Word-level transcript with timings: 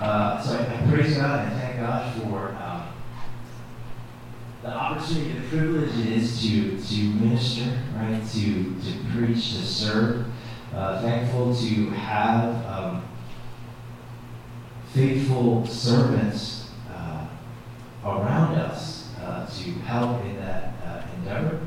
Uh, 0.00 0.40
so 0.40 0.56
I, 0.56 0.60
I, 0.62 0.90
praise 0.90 1.14
God 1.18 1.46
and 1.46 1.60
thank 1.60 1.78
God 1.78 2.14
for 2.14 2.56
um, 2.58 2.88
the 4.62 4.68
opportunity, 4.70 5.32
and 5.32 5.44
the 5.44 5.48
privilege 5.48 5.90
it 5.98 6.06
is 6.06 6.40
to 6.40 6.78
to 6.80 7.02
minister, 7.22 7.78
right? 7.96 8.22
To 8.32 8.64
to 8.80 8.98
preach, 9.12 9.56
to 9.56 9.62
serve. 9.62 10.26
Uh, 10.74 11.02
thankful 11.02 11.54
to 11.54 11.90
have 11.90 12.64
um, 12.64 13.02
faithful 14.94 15.66
servants 15.66 16.70
uh, 16.90 17.26
around 18.02 18.54
us 18.54 19.12
uh, 19.20 19.44
to 19.44 19.70
help 19.80 20.24
in 20.24 20.36
that 20.36 20.72
uh, 20.86 21.02
endeavor, 21.16 21.58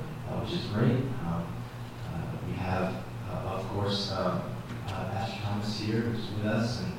which 0.42 0.54
is 0.54 0.66
great. 0.74 1.04
Um, 1.28 1.46
we 2.48 2.54
have, 2.54 2.96
of 3.30 3.68
course, 3.70 4.12
um, 4.14 4.42
Pastor 4.88 5.40
Thomas 5.44 5.80
here, 5.80 6.16
with 6.38 6.46
us, 6.46 6.82
and 6.82 6.93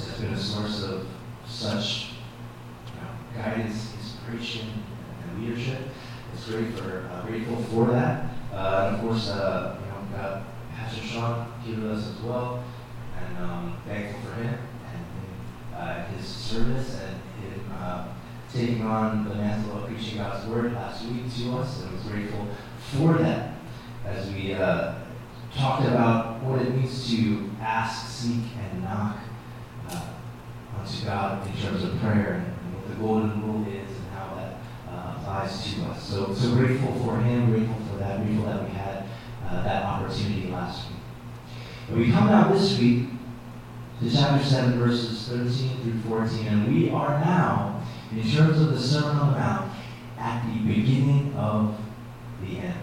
has 0.00 0.20
been 0.20 0.32
a 0.32 0.38
source 0.38 0.82
of 0.82 1.06
such 1.46 2.10
you 2.86 3.00
know, 3.00 3.42
guidance, 3.42 3.94
inspiration, 3.94 4.68
and 5.22 5.42
leadership. 5.42 5.78
It's 6.32 6.46
great 6.46 6.74
for 6.74 7.08
uh, 7.12 7.26
grateful 7.26 7.56
for 7.64 7.86
that. 7.92 8.30
Uh, 8.52 8.86
and 8.88 8.96
of 8.96 9.02
course, 9.02 9.28
uh, 9.30 9.76
you 9.80 9.86
know, 9.86 10.16
got 10.16 10.42
Pastor 10.74 11.02
Sean 11.02 11.52
here 11.64 11.76
with 11.76 11.92
us 11.92 12.08
as 12.08 12.20
well, 12.22 12.64
and 13.18 13.38
um, 13.38 13.76
thankful 13.86 14.20
for 14.22 14.42
him 14.42 14.54
and 14.54 15.76
uh, 15.76 16.04
his 16.06 16.26
service 16.26 17.00
and 17.00 17.14
him 17.42 17.72
uh, 17.78 18.08
taking 18.52 18.82
on 18.82 19.24
the 19.28 19.34
mantle 19.34 19.78
of 19.78 19.86
preaching 19.88 20.18
God's 20.18 20.46
word 20.48 20.72
last 20.72 21.04
week 21.06 21.22
to 21.36 21.58
us, 21.58 21.82
and 21.82 21.92
was 21.92 22.02
grateful 22.02 22.46
for 22.92 23.14
that 23.14 23.54
as 24.06 24.30
we 24.30 24.54
uh, 24.54 24.94
talked 25.54 25.86
about 25.86 26.42
what 26.42 26.60
it 26.62 26.74
means 26.74 27.10
to 27.10 27.50
ask, 27.60 28.08
seek, 28.08 28.44
and 28.62 28.82
knock 28.82 29.16
unto 30.78 31.04
God 31.04 31.46
in 31.46 31.62
terms 31.62 31.84
of 31.84 31.98
prayer 32.00 32.44
and 32.44 32.74
what 32.74 32.88
the 32.88 32.94
golden 32.96 33.42
rule 33.42 33.66
is 33.68 33.90
and 33.90 34.08
how 34.12 34.34
that 34.34 34.58
uh, 34.90 35.16
applies 35.16 35.74
to 35.74 35.82
us. 35.84 36.02
So, 36.02 36.34
so 36.34 36.54
grateful 36.54 36.92
for 37.04 37.18
Him, 37.20 37.50
grateful 37.50 37.76
for 37.90 37.98
that, 37.98 38.24
grateful 38.24 38.46
that 38.46 38.64
we 38.64 38.70
had 38.70 39.04
uh, 39.48 39.62
that 39.62 39.84
opportunity 39.84 40.48
last 40.48 40.88
week. 40.88 40.98
And 41.88 41.98
we 41.98 42.10
come 42.10 42.26
now 42.26 42.52
this 42.52 42.78
week 42.78 43.08
to 44.00 44.10
chapter 44.10 44.44
7, 44.44 44.78
verses 44.78 45.28
13 45.28 45.82
through 45.82 46.00
14, 46.10 46.46
and 46.46 46.74
we 46.74 46.90
are 46.90 47.18
now, 47.20 47.82
in 48.10 48.22
terms 48.22 48.60
of 48.60 48.70
the 48.70 48.80
Sermon 48.80 49.16
on 49.16 49.32
the 49.32 49.38
Mount, 49.38 49.72
at 50.18 50.44
the 50.46 50.58
beginning 50.60 51.34
of 51.34 51.78
the 52.40 52.58
end. 52.58 52.80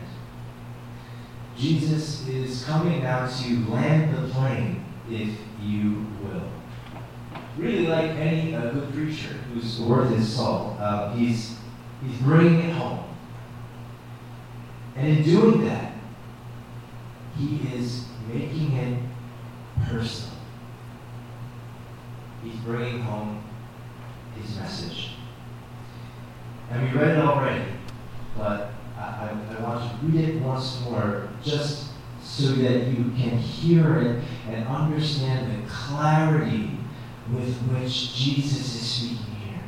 Jesus 1.58 2.28
is 2.28 2.64
coming 2.66 3.04
now 3.04 3.28
to 3.28 3.66
land 3.68 4.16
the 4.16 4.34
plane, 4.34 4.84
if 5.10 5.38
you 5.62 6.06
will. 6.24 6.51
Really, 7.58 7.88
like 7.88 8.12
any 8.12 8.56
uh, 8.56 8.72
good 8.72 8.94
preacher 8.94 9.34
who's 9.54 9.80
worth 9.82 10.16
his 10.16 10.34
salt, 10.34 10.80
uh, 10.80 11.14
he's, 11.14 11.58
he's 12.06 12.18
bringing 12.20 12.70
it 12.70 12.74
home. 12.74 13.04
And 14.96 15.08
in 15.08 15.24
doing 15.24 15.66
that, 15.66 15.94
he 17.38 17.60
is 17.74 18.06
making 18.32 18.74
it 18.78 19.00
personal. 19.88 20.36
He's 22.44 22.56
bringing 22.62 23.02
home 23.02 23.44
his 24.36 24.56
message. 24.58 25.12
And 26.70 26.82
we 26.84 26.98
read 26.98 27.18
it 27.18 27.24
already, 27.24 27.66
but 28.38 28.72
I, 28.98 29.30
I 29.58 29.62
want 29.62 30.00
to 30.00 30.06
read 30.06 30.30
it 30.30 30.42
once 30.42 30.82
more 30.86 31.28
just 31.44 31.90
so 32.24 32.44
that 32.44 32.88
you 32.88 33.12
can 33.18 33.38
hear 33.38 33.98
it 33.98 34.24
and 34.48 34.68
understand 34.68 35.52
the 35.52 35.70
clarity 35.70 36.78
with 37.30 37.56
which 37.70 38.16
Jesus 38.16 38.76
is 38.76 38.82
speaking 38.82 39.36
here. 39.36 39.62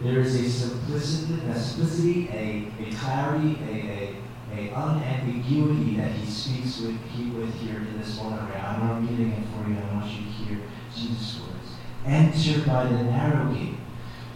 There 0.00 0.20
is 0.20 0.34
a 0.34 0.48
simplicity, 0.48 1.40
a, 1.48 1.58
simplicity, 1.58 2.28
a, 2.28 2.70
a 2.80 2.92
clarity, 2.94 3.58
a, 3.68 4.14
a, 4.54 4.70
a 4.70 4.74
unambiguity 4.74 5.96
that 5.96 6.12
he 6.12 6.30
speaks 6.30 6.80
with, 6.80 6.96
he, 7.10 7.30
with 7.30 7.52
here 7.54 7.78
in 7.78 7.98
this 7.98 8.18
one 8.18 8.34
area. 8.34 8.64
I'm 8.64 8.86
not 8.86 9.10
reading 9.10 9.32
it 9.32 9.44
for 9.48 9.68
you. 9.68 9.76
I 9.76 9.94
want 9.94 10.10
you 10.10 10.18
to 10.18 10.22
hear 10.22 10.60
Jesus' 10.94 11.40
words. 11.40 11.74
Enter 12.06 12.66
by 12.66 12.84
the 12.84 13.02
narrow 13.04 13.52
gate. 13.52 13.74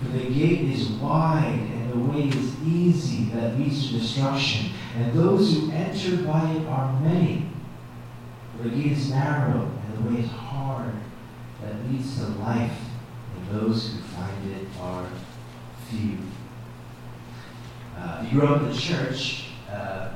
For 0.02 0.08
the 0.08 0.30
gate 0.30 0.62
is 0.62 0.88
wide 0.88 1.60
and 1.60 1.92
the 1.92 1.98
way 1.98 2.24
is 2.24 2.60
easy 2.64 3.24
that 3.34 3.56
leads 3.56 3.86
to 3.88 4.00
destruction, 4.00 4.70
and 4.96 5.12
those 5.12 5.54
who 5.54 5.70
enter 5.70 6.16
by 6.24 6.50
it 6.50 6.66
are 6.66 7.00
many. 7.00 7.46
For 8.56 8.64
the 8.64 8.70
gate 8.70 8.92
is 8.92 9.10
narrow 9.10 9.70
and 9.86 9.98
the 9.98 10.10
way 10.10 10.22
is 10.22 10.30
hard 10.30 10.92
that 11.62 11.90
leads 11.90 12.18
to 12.18 12.26
life, 12.40 12.78
and 13.36 13.60
those 13.60 13.92
who 13.92 14.00
find 14.00 14.50
it 14.50 14.66
are 14.80 15.06
few. 15.88 16.18
Uh, 17.96 18.22
if 18.24 18.32
you 18.32 18.40
grew 18.40 18.48
up 18.48 18.62
in 18.62 18.68
the 18.70 18.76
church, 18.76 19.46
uh, 19.70 20.10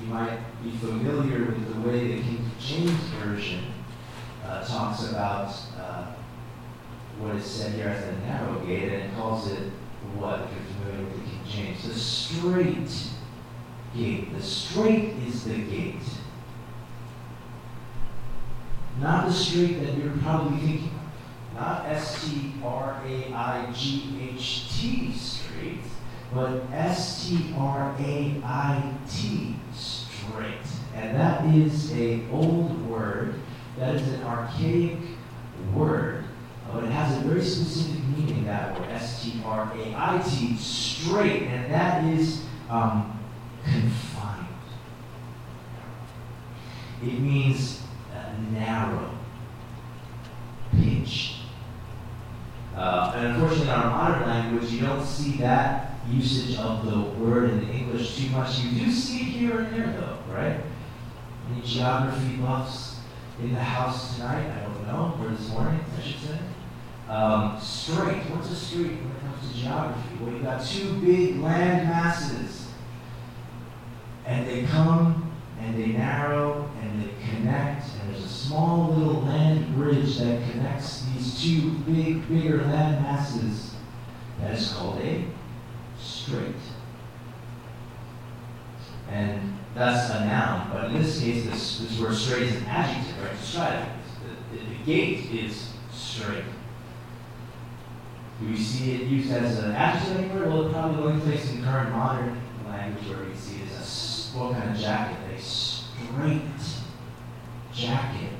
you 0.00 0.06
might 0.06 0.38
be 0.62 0.70
familiar 0.72 1.44
with 1.44 1.74
the 1.74 1.88
way 1.88 2.16
the 2.16 2.22
King 2.22 2.50
James 2.58 2.90
Version 3.22 3.64
uh, 4.46 4.64
talks 4.64 5.10
about 5.10 5.54
uh, 5.78 6.06
what 7.18 7.36
is 7.36 7.44
said 7.44 7.72
here 7.72 7.88
as 7.88 8.04
the 8.04 8.26
narrow 8.26 8.58
gate, 8.66 8.92
and 8.92 9.02
it 9.02 9.14
calls 9.16 9.50
it 9.50 9.70
what, 10.16 10.40
if 10.40 10.50
you're 10.50 10.90
familiar 10.90 11.04
with 11.04 11.24
the 11.24 11.30
King 11.30 11.40
James, 11.48 11.88
the 11.88 11.94
strait 11.94 13.10
gate. 13.96 14.36
The 14.36 14.42
strait 14.42 15.14
is 15.26 15.44
the 15.44 15.58
gate. 15.58 16.02
Not 19.00 19.26
the 19.26 19.32
straight 19.32 19.80
that 19.80 19.96
you're 19.96 20.16
probably 20.18 20.58
thinking 20.58 20.88
of. 20.88 21.60
Not 21.60 21.86
S 21.86 22.28
T 22.28 22.52
R 22.62 23.00
A 23.06 23.32
I 23.32 23.72
G 23.72 24.18
H 24.34 24.80
T 24.80 25.12
straight, 25.12 25.80
but 26.32 26.62
S 26.72 27.28
T 27.28 27.54
R 27.56 27.94
A 27.98 28.40
I 28.44 28.94
T 29.08 29.56
strait. 29.72 30.58
And 30.94 31.16
that 31.16 31.44
is 31.54 31.92
a 31.92 32.28
old 32.30 32.88
word. 32.88 33.34
That 33.78 33.94
is 33.96 34.08
an 34.08 34.22
archaic 34.22 34.98
word 35.74 36.24
but 36.74 36.84
it 36.84 36.90
has 36.90 37.16
a 37.16 37.20
very 37.20 37.42
specific 37.42 38.02
meaning, 38.16 38.44
that 38.46 38.78
word, 38.78 38.88
S-T-R-A-I-T, 38.90 40.56
strait, 40.56 41.42
and 41.42 41.72
that 41.72 42.02
is 42.04 42.44
um, 42.68 43.16
confined. 43.62 44.46
It 47.00 47.20
means 47.20 47.80
narrow, 48.52 49.10
pinch. 50.72 51.36
Uh, 52.76 53.12
and 53.14 53.26
unfortunately, 53.28 53.68
in 53.68 53.74
our 53.74 53.90
modern 53.90 54.28
language, 54.28 54.70
you 54.70 54.80
don't 54.80 55.04
see 55.04 55.36
that 55.38 55.92
usage 56.10 56.56
of 56.56 56.84
the 56.84 57.00
word 57.22 57.50
in 57.50 57.68
English 57.70 58.16
too 58.16 58.28
much. 58.30 58.60
You 58.60 58.84
do 58.84 58.90
see 58.90 59.18
it 59.18 59.24
here 59.24 59.60
and 59.60 59.74
there, 59.74 59.92
though, 60.00 60.18
right? 60.32 60.60
Any 61.50 61.62
geography 61.62 62.36
buffs 62.36 63.00
in 63.40 63.54
the 63.54 63.60
house 63.60 64.16
tonight? 64.16 64.50
I 64.50 64.62
don't 64.62 64.86
know, 64.86 65.18
or 65.20 65.28
this 65.30 65.48
morning, 65.50 65.80
I 65.96 66.02
should 66.02 66.20
say. 66.20 66.38
Um, 67.08 67.60
strait. 67.60 68.22
What's 68.30 68.50
a 68.50 68.56
street 68.56 68.92
when 68.92 69.10
it 69.10 69.20
comes 69.20 69.52
to 69.52 69.58
geography? 69.58 70.16
Well, 70.20 70.32
you've 70.32 70.42
got 70.42 70.64
two 70.64 70.94
big 71.00 71.38
land 71.40 71.88
masses, 71.88 72.68
and 74.26 74.46
they 74.46 74.64
come 74.64 75.32
and 75.60 75.76
they 75.76 75.88
narrow 75.88 76.68
and 76.82 77.02
they 77.02 77.10
connect, 77.28 77.86
and 78.00 78.14
there's 78.14 78.23
small 78.44 78.92
little 78.92 79.22
land 79.22 79.74
bridge 79.74 80.18
that 80.18 80.50
connects 80.50 81.06
these 81.06 81.42
two 81.42 81.70
big, 81.90 82.28
bigger 82.28 82.58
land 82.58 83.02
masses. 83.02 83.74
That 84.40 84.52
is 84.52 84.72
called 84.72 85.00
a 85.00 85.24
strait. 85.98 86.54
And 89.10 89.58
that's 89.74 90.10
a 90.10 90.20
noun, 90.20 90.70
but 90.72 90.84
in 90.86 91.02
this 91.02 91.20
case, 91.20 91.46
this, 91.46 91.78
this 91.78 92.00
word 92.00 92.14
strait 92.14 92.42
is 92.42 92.56
an 92.56 92.66
adjective, 92.66 93.22
right? 93.22 93.38
Describing 93.40 93.88
the, 94.52 94.58
the, 94.58 94.64
the 94.64 94.84
gate 94.84 95.30
is 95.32 95.70
strait. 95.92 96.44
Do 98.40 98.48
we 98.48 98.56
see 98.56 98.94
it 98.94 99.02
used 99.02 99.30
as 99.30 99.58
an 99.60 99.72
adjective 99.72 100.18
anywhere? 100.18 100.48
Well, 100.48 100.68
probably 100.70 100.96
the 100.96 101.02
only 101.02 101.20
place 101.22 101.50
in 101.50 101.62
current 101.62 101.90
modern 101.92 102.40
language 102.68 103.08
where 103.08 103.24
we 103.24 103.34
see 103.34 103.62
it 103.62 103.68
is 103.70 104.32
a 104.34 104.38
what 104.38 104.52
kind 104.54 104.74
of 104.74 104.80
jacket? 104.80 105.16
A 105.34 105.40
strait 105.40 106.42
jacket. 107.74 108.30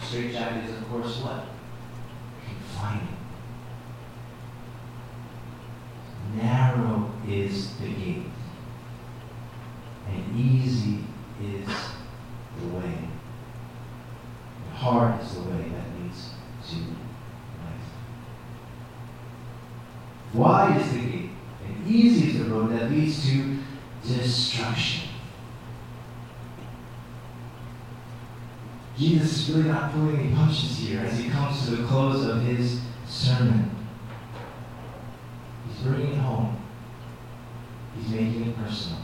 Strait 0.00 0.32
jacket 0.32 0.64
is, 0.64 0.78
of 0.78 0.88
course, 0.88 1.18
what? 1.18 1.46
Confining. 2.46 3.08
Narrow 6.36 7.10
is 7.28 7.76
the 7.76 7.88
gate, 7.88 8.26
and 10.08 10.38
easy 10.38 11.04
is 11.42 11.66
the 12.60 12.68
way. 12.76 12.98
hard 14.74 15.20
is 15.22 15.34
the 15.34 15.42
way 15.42 15.68
that 15.68 16.02
leads 16.02 16.30
to 16.68 16.76
Wide 20.34 20.80
is 20.80 20.92
the 20.92 20.98
gate, 20.98 21.30
and 21.66 21.86
easy 21.86 22.30
is 22.30 22.38
the 22.38 22.44
road 22.44 22.72
that 22.72 22.90
leads 22.90 23.22
to 23.26 23.58
destruction. 24.02 25.08
Jesus 28.96 29.30
really 29.48 29.68
not 29.68 29.92
pulling 29.92 30.18
any 30.18 30.34
punches 30.34 30.78
here 30.78 31.00
as 31.00 31.18
he 31.18 31.30
comes 31.30 31.64
to 31.64 31.76
the 31.76 31.86
close 31.86 32.26
of 32.26 32.42
his 32.42 32.80
sermon. 33.06 33.70
He's 35.66 35.78
bringing 35.82 36.12
it 36.12 36.18
home. 36.18 36.56
He's 37.96 38.10
making 38.10 38.48
it 38.48 38.56
personal. 38.56 38.98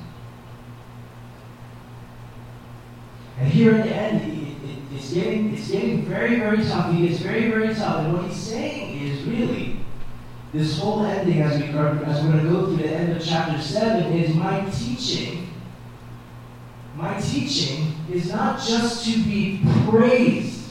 And 3.39 3.49
here 3.49 3.75
at 3.75 3.85
the 3.85 3.95
end, 3.95 4.33
it, 4.33 4.69
it, 4.69 4.79
it's, 4.93 5.13
getting, 5.13 5.55
it's 5.55 5.71
getting 5.71 6.05
very, 6.05 6.37
very 6.37 6.65
tough. 6.65 6.93
He 6.93 7.07
gets 7.07 7.21
very, 7.21 7.51
very 7.51 7.75
tough. 7.75 8.05
And 8.05 8.13
what 8.13 8.25
he's 8.25 8.37
saying 8.37 9.01
is 9.07 9.23
really, 9.23 9.81
this 10.53 10.79
whole 10.79 11.05
ending, 11.05 11.43
as, 11.43 11.61
we, 11.61 11.69
as 11.69 11.75
we're 12.25 12.33
going 12.33 12.45
to 12.45 12.51
go 12.51 12.67
through 12.67 12.79
the 12.79 12.91
end 12.91 13.17
of 13.17 13.25
chapter 13.25 13.61
7, 13.61 14.13
is 14.13 14.35
my 14.35 14.69
teaching. 14.71 15.51
My 16.97 17.21
teaching 17.21 17.88
is 18.11 18.33
not 18.33 18.61
just 18.61 19.05
to 19.07 19.23
be 19.25 19.61
praised, 19.89 20.71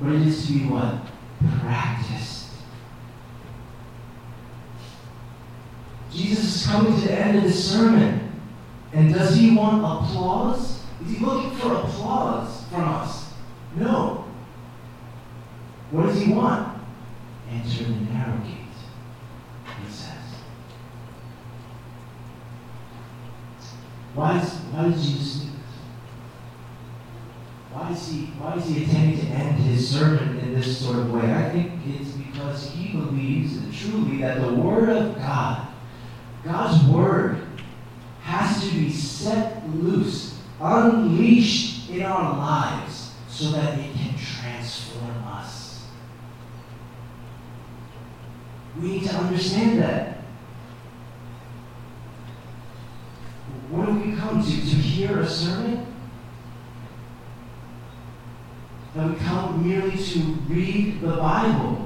but 0.00 0.12
it 0.12 0.22
is 0.22 0.46
to 0.46 0.52
be 0.52 0.58
what? 0.66 0.94
Practiced. 1.60 2.50
Jesus 6.10 6.56
is 6.56 6.66
coming 6.66 6.94
to 7.00 7.08
the 7.08 7.12
end 7.12 7.38
of 7.38 7.44
the 7.44 7.52
sermon. 7.52 8.22
And 8.92 9.12
does 9.12 9.36
he 9.36 9.54
want 9.54 9.78
applause? 9.78 10.82
Is 11.04 11.18
he 11.18 11.24
looking 11.24 11.50
for 11.58 11.74
applause 11.74 12.64
from 12.70 12.88
us? 12.88 13.32
No. 13.76 14.24
What 15.90 16.06
does 16.06 16.20
he 16.20 16.32
want? 16.32 16.78
Enter 17.50 17.84
the 17.84 17.90
narrow 17.90 18.38
gate, 18.38 18.56
he 19.84 19.92
says. 19.92 20.12
Why, 24.14 24.40
is, 24.40 24.48
why 24.72 24.84
does 24.84 25.06
Jesus 25.06 25.42
do 25.42 25.50
this? 25.50 25.60
Why 27.72 27.90
is, 27.92 28.08
he, 28.08 28.26
why 28.38 28.54
is 28.54 28.66
he 28.66 28.84
intending 28.84 29.20
to 29.20 29.26
end 29.26 29.58
his 29.58 29.88
sermon 29.88 30.38
in 30.38 30.54
this 30.54 30.78
sort 30.78 30.98
of 30.98 31.12
way? 31.12 31.32
I 31.32 31.50
think 31.50 31.72
it's 31.86 32.12
because 32.12 32.70
he 32.70 32.92
believes 32.92 33.58
truly 33.78 34.24
the 34.40 34.54
Word 34.54 34.88
of 34.88 35.16
God, 35.16 35.68
God's 36.44 36.84
Word, 36.88 37.46
has 38.22 38.62
to 38.62 38.74
be 38.74 38.90
set 38.90 39.68
loose, 39.70 40.40
unleashed 40.60 41.90
in 41.90 42.02
our 42.02 42.36
lives 42.36 43.14
so 43.28 43.50
that 43.52 43.78
it 43.78 43.94
can 43.94 44.16
transform 44.16 45.24
us. 45.24 45.86
We 48.80 48.88
need 48.88 49.04
to 49.04 49.16
understand 49.16 49.78
that. 49.80 50.16
What 53.70 53.86
do 53.86 53.92
we 53.92 54.16
come 54.16 54.42
to? 54.42 54.50
To 54.50 54.56
hear 54.56 55.20
a 55.20 55.28
sermon? 55.28 55.86
That 58.94 59.10
we 59.10 59.16
come 59.16 59.66
merely 59.66 59.96
to 59.96 60.18
read 60.48 61.00
the 61.00 61.16
Bible? 61.16 61.85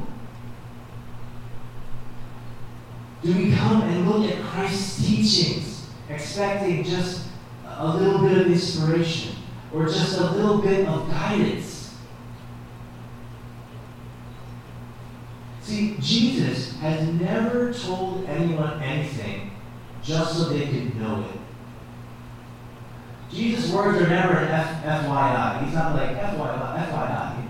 Do 3.23 3.37
we 3.37 3.55
come 3.55 3.83
and 3.83 4.11
look 4.11 4.31
at 4.31 4.43
Christ's 4.43 5.07
teachings 5.07 5.87
expecting 6.09 6.85
just 6.85 7.27
a 7.81 7.97
little 7.97 8.27
bit 8.27 8.39
of 8.39 8.47
inspiration 8.47 9.37
or 9.73 9.87
just 9.87 10.19
a 10.19 10.31
little 10.33 10.59
bit 10.59 10.87
of 10.87 11.09
guidance. 11.11 11.95
See, 15.63 15.97
Jesus 16.01 16.77
has 16.79 17.07
never 17.09 17.73
told 17.73 18.27
anyone 18.27 18.83
anything 18.83 19.53
just 20.03 20.37
so 20.37 20.45
they 20.45 20.67
could 20.67 20.97
know 21.01 21.25
it. 21.31 21.41
Jesus' 23.33 23.71
words 23.71 24.03
are 24.03 24.09
never 24.09 24.39
an 24.39 24.49
F- 24.49 24.85
FYI. 24.85 25.65
He's 25.65 25.75
not 25.75 25.95
like 25.95 26.17
FYI, 26.17 26.89
FYI, 26.91 27.47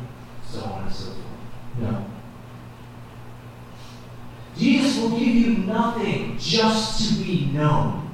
so 0.47 0.61
on 0.65 0.83
and 0.85 0.93
so 0.93 1.05
forth. 1.07 1.17
No. 1.79 2.10
Jesus 4.57 4.99
will 4.99 5.19
give 5.19 5.29
you 5.29 5.59
nothing 5.59 6.37
just 6.39 7.19
to 7.19 7.25
be 7.25 7.47
known. 7.47 8.11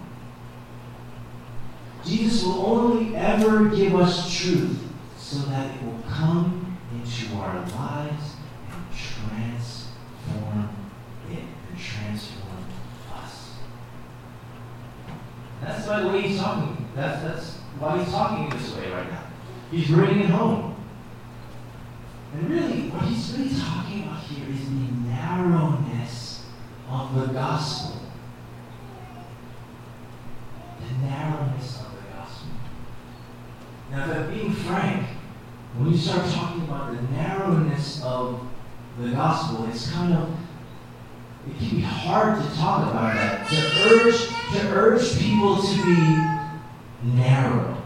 Jesus 2.05 2.45
will 2.45 2.65
only 2.65 3.17
ever 3.17 3.69
give 3.69 3.95
us 3.97 4.33
truth 4.39 4.79
so 5.17 5.39
that 5.51 5.75
it 5.75 5.83
will 5.83 6.03
come 6.09 6.79
into 6.93 7.35
our 7.37 7.59
lives 7.61 8.37
and 8.71 8.85
transform 8.97 10.69
it 11.31 11.39
and 11.39 11.79
transform 11.79 12.65
us. 13.13 13.55
That's 15.61 15.87
by 15.87 16.01
the 16.01 16.09
way 16.09 16.23
he's 16.23 16.39
talking. 16.39 16.89
That's, 16.95 17.23
that's 17.23 17.55
why 17.81 17.99
he's 17.99 18.13
talking 18.13 18.49
this 18.51 18.77
way 18.77 18.91
right 18.93 19.11
now. 19.11 19.25
He's 19.73 19.89
bringing 19.89 20.21
it 20.21 20.31
home. 20.31 20.77
And 22.35 22.51
really, 22.51 22.89
what 22.91 23.03
he's 23.05 23.37
really 23.37 23.61
talking 23.61 24.05
about 24.05 24.23
here 24.23 24.47
is 24.49 24.61
the 24.61 25.09
narrowness 25.09 26.26
of 26.91 27.15
the 27.15 27.33
gospel. 27.33 28.01
The 30.81 31.07
narrowness 31.07 31.81
of 31.81 31.93
the 31.93 32.17
gospel. 32.17 32.49
now, 33.91 34.11
if 34.13 34.31
being 34.31 34.53
frank, 34.53 35.07
when 35.77 35.91
you 35.91 35.97
start 35.97 36.27
talking 36.31 36.63
about 36.63 36.95
the 36.95 37.03
narrowness 37.13 38.03
of 38.05 38.47
the 38.99 39.11
gospel, 39.11 39.67
it's 39.69 39.91
kind 39.91 40.15
of 40.15 40.29
it 41.49 41.59
can 41.59 41.77
be 41.77 41.83
hard 41.83 42.43
to 42.43 42.57
talk 42.57 42.91
about 42.91 43.15
that. 43.15 43.49
To 43.49 43.57
urge 43.85 44.27
to 44.53 44.69
urge 44.75 45.19
people 45.19 45.63
to 45.63 45.85
be 45.85 47.15
narrow. 47.15 47.77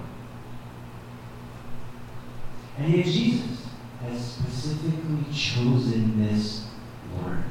And 2.79 2.94
yet 2.94 3.05
Jesus 3.05 3.67
has 4.02 4.25
specifically 4.25 5.25
chosen 5.35 6.26
this 6.26 6.67
word. 7.23 7.44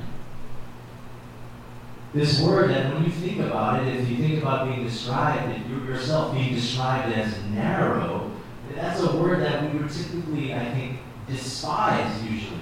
This 2.13 2.41
word 2.41 2.71
that 2.71 2.93
when 2.93 3.03
you 3.03 3.11
think 3.11 3.39
about 3.39 3.85
it, 3.85 3.95
if 3.95 4.09
you 4.09 4.17
think 4.17 4.41
about 4.41 4.67
being 4.67 4.83
described, 4.83 5.69
yourself 5.87 6.33
being 6.33 6.55
described 6.55 7.13
as 7.13 7.43
narrow, 7.45 8.31
that's 8.73 9.01
a 9.01 9.17
word 9.17 9.41
that 9.41 9.61
we 9.63 9.79
would 9.79 9.91
typically, 9.91 10.53
I 10.53 10.71
think, 10.71 10.99
despise 11.27 12.23
usually. 12.23 12.61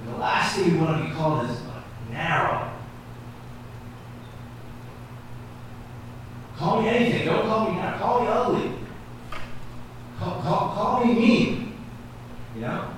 And 0.00 0.14
the 0.14 0.18
last 0.18 0.56
thing 0.56 0.72
we 0.72 0.78
want 0.78 1.02
to 1.02 1.08
be 1.08 1.14
called 1.14 1.48
is 1.50 1.56
narrow. 2.10 2.72
Call 6.56 6.82
me 6.82 6.88
anything. 6.88 7.26
Don't 7.26 7.46
call 7.46 7.70
me 7.70 7.76
narrow. 7.76 7.98
Call 7.98 8.20
me 8.20 8.26
ugly. 8.28 8.72
Call, 10.18 10.42
call, 10.42 10.74
call 10.74 11.04
me 11.04 11.14
mean. 11.14 11.78
You 12.54 12.60
know? 12.62 12.90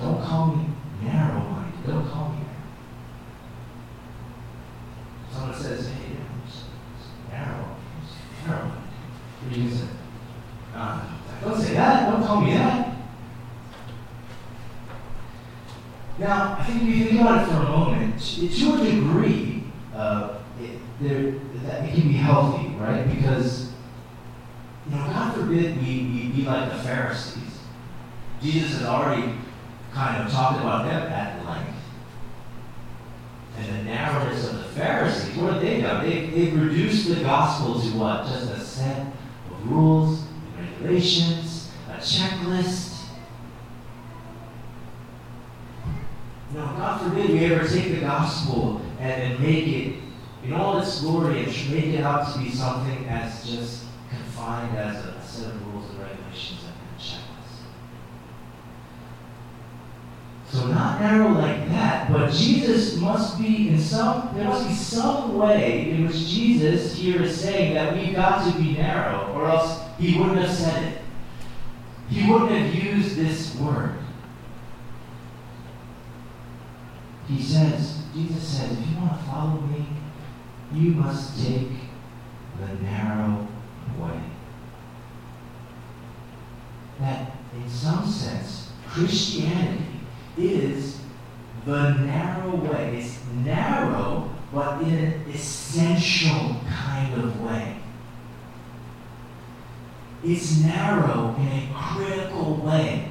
Don't 0.00 0.20
call 0.24 0.46
me 0.56 0.66
narrow-minded. 1.02 1.41
Don't 1.86 2.08
call 2.08 2.28
me. 2.30 2.38
Someone 5.32 5.54
says, 5.54 5.88
hey, 5.88 6.16
narrow. 7.30 7.76
Narrow. 8.46 8.72
What 9.40 9.52
do 9.52 9.60
you 9.60 9.70
say? 9.70 9.86
Uh, 10.74 11.00
don't 11.42 11.60
say 11.60 11.74
that. 11.74 12.10
Don't 12.10 12.24
call 12.24 12.40
me 12.40 12.52
that. 12.52 12.96
Now, 16.18 16.56
I 16.58 16.64
think 16.64 16.82
if 16.82 16.88
you 16.88 17.04
think 17.06 17.20
about 17.20 17.42
it 17.42 17.50
for 17.50 17.58
a 17.62 17.68
moment, 17.68 18.20
to 18.20 18.74
a 18.74 18.84
degree, 18.84 19.64
uh, 19.94 20.34
it, 20.60 20.78
that 21.64 21.84
it 21.84 21.94
can 21.94 22.08
be 22.08 22.14
healthy, 22.14 22.68
right? 22.76 23.08
Because, 23.08 23.72
you 24.88 24.94
know, 24.94 25.04
God 25.06 25.34
forbid 25.34 25.78
we, 25.78 25.84
we 25.84 26.32
be 26.32 26.42
like 26.42 26.70
the 26.70 26.78
Pharisees. 26.78 27.58
Jesus 28.40 28.78
has 28.78 28.86
already 28.86 29.32
kind 29.92 30.22
of 30.22 30.32
talked 30.32 30.60
about 30.60 30.84
them 30.84 31.12
at 31.12 31.44
length 31.44 31.71
and 33.58 33.78
the 33.78 33.82
narrowness 33.84 34.50
of 34.50 34.58
the 34.58 34.64
Pharisees, 34.64 35.36
what 35.36 35.54
have 35.54 35.62
they 35.62 35.80
done? 35.80 36.08
They, 36.08 36.26
they've 36.26 36.60
reduced 36.60 37.08
the 37.08 37.22
gospel 37.22 37.80
to 37.80 37.86
what? 37.98 38.26
Just 38.26 38.50
a 38.50 38.60
set 38.60 39.00
of 39.00 39.70
rules 39.70 40.24
and 40.56 40.68
regulations, 40.80 41.70
a 41.88 41.94
checklist. 41.94 43.06
No, 46.54 46.60
God 46.60 47.00
forbid 47.02 47.30
we 47.30 47.44
ever 47.46 47.66
take 47.66 47.92
the 47.92 48.00
gospel 48.00 48.82
and, 48.98 49.10
and 49.10 49.40
make 49.40 49.66
it 49.66 49.96
in 50.44 50.52
all 50.52 50.78
its 50.78 51.00
glory 51.00 51.44
and 51.44 51.46
make 51.70 51.86
it 51.86 52.02
out 52.02 52.32
to 52.32 52.38
be 52.38 52.50
something 52.50 53.06
as 53.06 53.46
just 53.48 53.84
confined 54.10 54.76
as 54.76 55.04
a 55.04 55.22
set 55.22 55.46
of 55.46 55.66
rules 55.66 55.88
and 55.90 56.00
regulations 56.00 56.61
So 60.52 60.66
not 60.66 61.00
narrow 61.00 61.30
like 61.30 61.66
that, 61.70 62.12
but 62.12 62.30
Jesus 62.30 62.98
must 62.98 63.38
be 63.38 63.70
in 63.70 63.80
some, 63.80 64.32
there 64.34 64.44
must 64.44 64.68
be 64.68 64.74
some 64.74 65.38
way 65.38 65.90
in 65.90 66.06
which 66.06 66.28
Jesus 66.28 66.94
here 66.94 67.22
is 67.22 67.40
saying 67.40 67.72
that 67.72 67.94
we've 67.96 68.14
got 68.14 68.44
to 68.44 68.58
be 68.60 68.72
narrow, 68.72 69.32
or 69.32 69.48
else 69.48 69.80
he 69.98 70.18
wouldn't 70.18 70.42
have 70.42 70.54
said 70.54 70.92
it. 70.92 70.98
He 72.10 72.30
wouldn't 72.30 72.50
have 72.50 72.74
used 72.74 73.16
this 73.16 73.56
word. 73.56 73.98
He 77.28 77.40
says, 77.40 78.02
Jesus 78.14 78.46
says, 78.46 78.72
if 78.72 78.86
you 78.90 78.96
want 78.98 79.18
to 79.18 79.24
follow 79.24 79.60
me, 79.62 79.86
you 80.74 80.90
must 80.90 81.42
take 81.46 81.68
the 82.60 82.74
narrow 82.82 83.48
way. 83.98 84.20
That, 87.00 87.32
in 87.54 87.70
some 87.70 88.06
sense, 88.06 88.70
Christianity 88.86 89.91
is 90.36 90.98
the 91.64 91.90
narrow 91.90 92.56
way. 92.56 92.98
It's 92.98 93.18
narrow, 93.44 94.30
but 94.52 94.82
in 94.82 94.94
an 94.94 95.24
essential 95.30 96.56
kind 96.68 97.14
of 97.14 97.40
way. 97.40 97.76
It's 100.24 100.60
narrow 100.60 101.34
in 101.38 101.48
a 101.48 101.68
critical 101.74 102.56
way. 102.56 103.08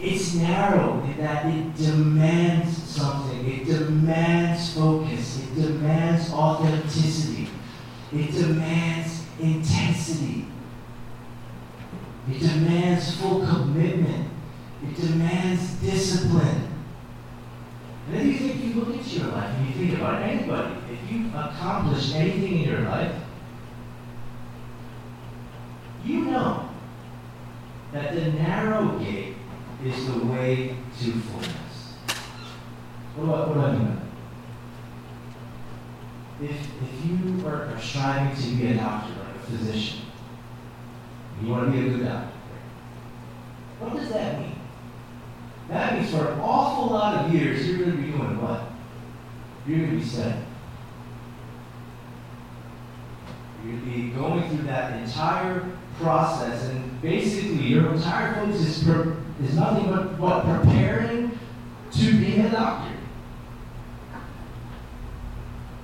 It's 0.00 0.34
narrow 0.34 1.00
in 1.04 1.16
that 1.18 1.46
it 1.46 1.76
demands 1.76 2.76
something. 2.82 3.46
It 3.46 3.66
demands 3.66 4.74
focus. 4.74 5.42
It 5.42 5.54
demands 5.54 6.32
authenticity. 6.32 7.48
It 8.12 8.32
demands 8.32 9.24
intensity. 9.38 10.46
It 12.30 12.38
demands 12.38 13.16
full 13.16 13.46
commitment. 13.46 14.28
It 14.82 14.96
demands 14.96 15.74
discipline. 15.74 16.68
And 18.06 18.16
then 18.16 18.28
you 18.28 18.38
think 18.38 18.64
you 18.64 18.74
look 18.74 18.94
into 18.94 19.18
your 19.18 19.28
life 19.28 19.56
and 19.56 19.66
you 19.68 19.74
think 19.74 19.98
about 20.00 20.22
anybody. 20.22 20.74
If 20.90 21.10
you've 21.10 21.34
accomplished 21.34 22.14
anything 22.14 22.62
in 22.62 22.68
your 22.68 22.80
life, 22.80 23.14
you 26.04 26.24
know 26.26 26.68
that 27.92 28.14
the 28.14 28.32
narrow 28.32 28.98
gate 28.98 29.36
is 29.84 30.06
the 30.06 30.18
way 30.26 30.76
to 31.00 31.12
fullness. 31.12 31.94
What 33.14 33.26
do 33.26 33.32
I, 33.32 33.46
what 33.46 33.54
do 33.54 33.60
I 33.60 33.72
mean 33.72 33.86
by? 33.86 34.02
If, 36.44 36.52
if 36.52 37.06
you 37.06 37.46
are, 37.46 37.66
are 37.66 37.80
striving 37.80 38.34
to 38.42 38.50
be 38.56 38.66
a 38.68 38.74
doctor, 38.74 39.12
like 39.12 39.36
a 39.36 39.50
physician, 39.50 40.00
you 41.42 41.50
want 41.50 41.66
to 41.66 41.70
be 41.72 41.86
a 41.86 41.90
good 41.90 42.04
doctor, 42.04 42.28
what 43.80 43.96
does 43.96 44.08
that 44.10 44.38
mean? 44.40 44.54
That 45.68 45.98
means 45.98 46.10
for 46.10 46.32
an 46.32 46.40
awful 46.40 46.92
lot 46.92 47.24
of 47.24 47.34
years, 47.34 47.66
you're 47.66 47.78
going 47.78 47.92
to 47.92 47.96
be 47.96 48.12
doing 48.12 48.40
what? 48.40 48.70
You're 49.66 49.86
going 49.86 49.90
to 49.90 49.96
be 49.96 50.04
studying. 50.04 50.44
You're 53.64 53.76
going 53.76 53.84
to 53.84 53.90
be 53.90 54.10
going 54.10 54.48
through 54.48 54.66
that 54.66 55.00
entire 55.02 55.70
process, 56.00 56.68
and 56.70 57.00
basically, 57.00 57.62
your 57.62 57.92
entire 57.94 58.34
focus 58.34 58.60
is, 58.60 58.84
per, 58.84 59.16
is 59.42 59.56
nothing 59.56 59.90
but 59.90 60.18
what 60.18 60.44
preparing 60.44 61.38
to 61.92 62.18
be 62.18 62.40
a 62.40 62.50
doctor. 62.50 62.96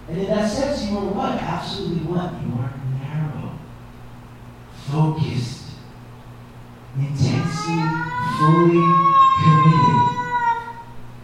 And 0.08 0.18
in 0.18 0.26
that 0.26 0.50
sense, 0.50 0.84
you 0.86 0.98
are 0.98 1.04
what? 1.04 1.32
Absolutely 1.32 2.06
what? 2.06 2.32
You 2.42 2.62
are 2.62 2.77
focused, 4.90 5.64
intensely, 6.97 7.83
fully 8.38 8.85
committed. 9.42 10.09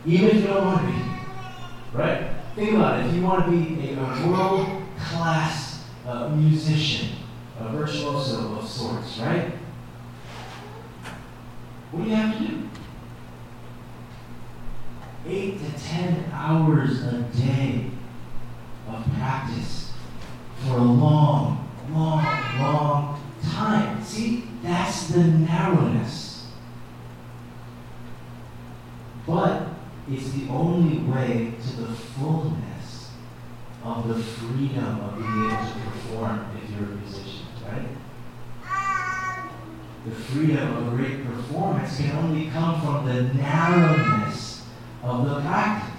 Even 0.06 0.28
if 0.28 0.34
you 0.36 0.42
don't 0.42 0.64
want 0.66 0.80
to 0.80 0.92
be. 0.92 1.98
Right? 1.98 2.30
Think 2.54 2.74
about 2.74 3.00
it. 3.00 3.06
If 3.06 3.14
you 3.14 3.22
want 3.22 3.44
to 3.46 3.50
be 3.50 3.90
a, 3.90 3.98
a 3.98 4.28
world 4.28 4.82
class 4.98 5.84
uh, 6.06 6.28
musician, 6.28 7.16
a 7.58 7.68
virtuoso 7.68 8.56
of 8.56 8.68
sorts, 8.68 9.18
right? 9.18 9.52
What 11.90 12.04
do 12.04 12.10
you 12.10 12.16
have 12.16 12.38
to 12.38 12.46
do? 12.46 12.68
Eight 15.26 15.58
to 15.58 15.82
ten 15.82 16.30
hours 16.32 17.02
a 17.04 17.22
day 17.22 17.86
of 18.88 19.04
practice 19.16 19.92
for 20.58 20.76
a 20.76 20.82
long, 20.82 21.68
long, 21.90 22.24
long. 22.58 23.13
See, 24.14 24.44
that's 24.62 25.08
the 25.08 25.24
narrowness. 25.24 26.46
But 29.26 29.66
it's 30.08 30.30
the 30.30 30.48
only 30.50 30.98
way 30.98 31.54
to 31.60 31.76
the 31.80 31.92
fullness 31.92 33.10
of 33.82 34.06
the 34.06 34.14
freedom 34.14 35.00
of 35.00 35.18
being 35.18 35.50
able 35.50 35.66
to 35.66 35.72
perform 35.72 36.46
if 36.62 36.70
you're 36.70 36.90
a 36.90 36.94
musician, 36.94 37.46
right? 37.66 37.88
The 40.04 40.14
freedom 40.14 40.76
of 40.76 40.96
great 40.96 41.26
performance 41.26 41.96
can 41.96 42.12
only 42.12 42.50
come 42.50 42.80
from 42.82 43.06
the 43.06 43.34
narrowness 43.34 44.64
of 45.02 45.28
the 45.28 45.40
practice. 45.40 45.90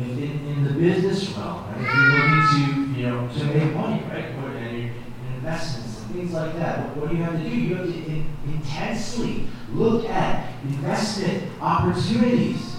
If 0.00 0.06
in, 0.06 0.46
in 0.46 0.62
the 0.62 0.74
business 0.74 1.36
realm, 1.36 1.64
right, 1.66 1.80
if 1.84 1.94
you're 1.96 2.06
looking 2.06 2.46
to, 2.46 3.00
you 3.00 3.06
know, 3.08 3.28
to 3.28 3.44
make 3.44 3.74
money, 3.74 4.04
right, 4.08 4.26
or, 4.36 4.50
and 4.50 4.78
your 4.78 4.92
investments 5.34 5.77
and 5.77 5.77
things 6.18 6.32
like 6.32 6.54
that, 6.56 6.96
what, 6.96 7.10
do 7.10 7.16
you 7.16 7.22
have 7.22 7.42
to 7.42 7.48
do? 7.48 7.56
You 7.56 7.74
have 7.76 7.86
to 7.86 7.94
in, 7.94 8.26
intensely 8.46 9.46
look 9.72 10.04
at 10.08 10.52
investment 10.64 11.44
opportunities. 11.60 12.76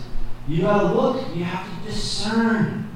You 0.48 0.62
gotta 0.62 0.94
look, 0.94 1.36
you 1.36 1.44
have 1.44 1.66
to 1.66 1.90
discern 1.90 2.90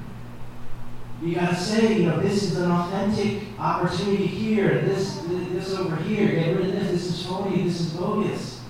you 1.23 1.35
got 1.35 1.51
to 1.51 1.55
say, 1.55 1.99
you 1.99 2.05
know, 2.07 2.19
this 2.19 2.43
is 2.43 2.57
an 2.57 2.69
authentic 2.69 3.43
opportunity 3.57 4.25
here, 4.25 4.81
this, 4.81 5.19
this 5.53 5.73
over 5.73 5.95
here, 5.95 6.27
get 6.27 6.57
rid 6.57 6.65
of 6.65 6.73
this, 6.73 6.91
this 6.91 7.05
is 7.05 7.25
phony, 7.25 7.63
this 7.63 7.79
is 7.79 7.93
bogus. 7.93 8.61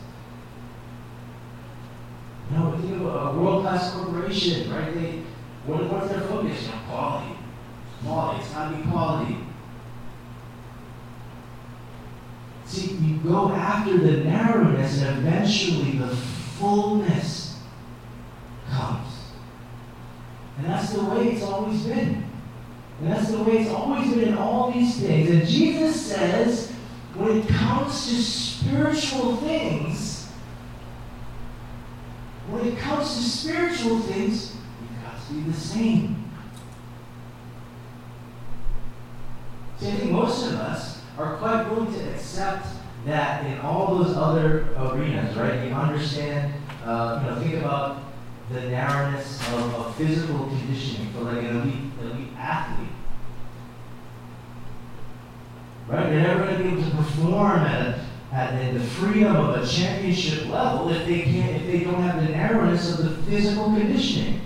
You 2.51 2.57
know, 2.57 2.77
think 2.79 3.01
of 3.01 3.05
a 3.07 3.39
world-class 3.39 3.93
corporation, 3.93 4.71
right? 4.71 4.93
They, 4.93 5.23
what, 5.65 5.89
what's 5.91 6.09
their 6.09 6.21
focus? 6.21 6.61
You 6.61 6.67
know, 6.67 6.81
quality. 6.87 7.35
Quality. 8.03 8.41
It's 8.43 8.53
got 8.53 8.69
to 8.69 8.77
be 8.77 8.83
quality. 8.83 9.37
See, 12.73 12.95
you 12.95 13.17
go 13.17 13.51
after 13.51 13.95
the 13.95 14.23
narrowness, 14.23 15.03
and 15.03 15.19
eventually 15.19 15.99
the 15.99 16.07
fullness 16.07 17.59
comes. 18.67 19.13
And 20.57 20.65
that's 20.65 20.91
the 20.91 21.03
way 21.03 21.33
it's 21.33 21.43
always 21.43 21.83
been. 21.83 22.25
And 22.99 23.11
that's 23.11 23.29
the 23.29 23.43
way 23.43 23.59
it's 23.59 23.69
always 23.69 24.09
been 24.09 24.29
in 24.29 24.37
all 24.39 24.71
these 24.71 24.99
things. 24.99 25.29
And 25.29 25.47
Jesus 25.47 26.03
says, 26.03 26.71
when 27.13 27.41
it 27.41 27.47
comes 27.47 28.07
to 28.07 28.15
spiritual 28.15 29.37
things, 29.37 30.31
when 32.49 32.65
it 32.65 32.77
comes 32.79 33.15
to 33.15 33.21
spiritual 33.21 33.99
things, 33.99 34.55
you've 34.81 35.03
got 35.03 35.27
to 35.27 35.33
be 35.33 35.41
the 35.41 35.53
same. 35.53 36.31
See, 39.79 39.89
I 39.89 39.91
think 39.91 40.11
most 40.11 40.47
of 40.47 40.53
us 40.53 40.92
are 41.17 41.37
quite 41.37 41.69
willing 41.69 41.93
to 41.93 42.13
accept 42.13 42.67
that 43.05 43.45
in 43.45 43.59
all 43.59 43.97
those 43.97 44.15
other 44.15 44.67
arenas, 44.77 45.35
right? 45.35 45.67
You 45.67 45.73
understand, 45.73 46.53
uh, 46.83 47.21
you 47.21 47.29
know, 47.29 47.39
think 47.41 47.63
about 47.63 48.03
the 48.49 48.61
narrowness 48.61 49.39
of, 49.53 49.75
of 49.75 49.95
physical 49.95 50.47
conditioning 50.47 51.11
for 51.13 51.21
like 51.21 51.43
an 51.43 51.61
elite, 51.61 51.91
elite 52.01 52.29
athlete. 52.37 52.89
Right? 55.87 56.09
They're 56.09 56.21
never 56.21 56.45
going 56.45 56.57
to 56.57 56.63
be 56.63 56.69
able 56.69 56.83
to 56.83 56.95
perform 56.95 57.59
at, 57.59 57.99
at 58.31 58.73
the 58.73 58.79
freedom 58.79 59.35
of 59.35 59.61
a 59.61 59.67
championship 59.67 60.47
level 60.47 60.89
if 60.89 61.05
they 61.05 61.21
can't, 61.21 61.61
if 61.61 61.67
they 61.67 61.79
don't 61.79 62.01
have 62.01 62.25
the 62.25 62.31
narrowness 62.31 62.97
of 62.97 63.03
the 63.05 63.23
physical 63.23 63.65
conditioning. 63.65 64.41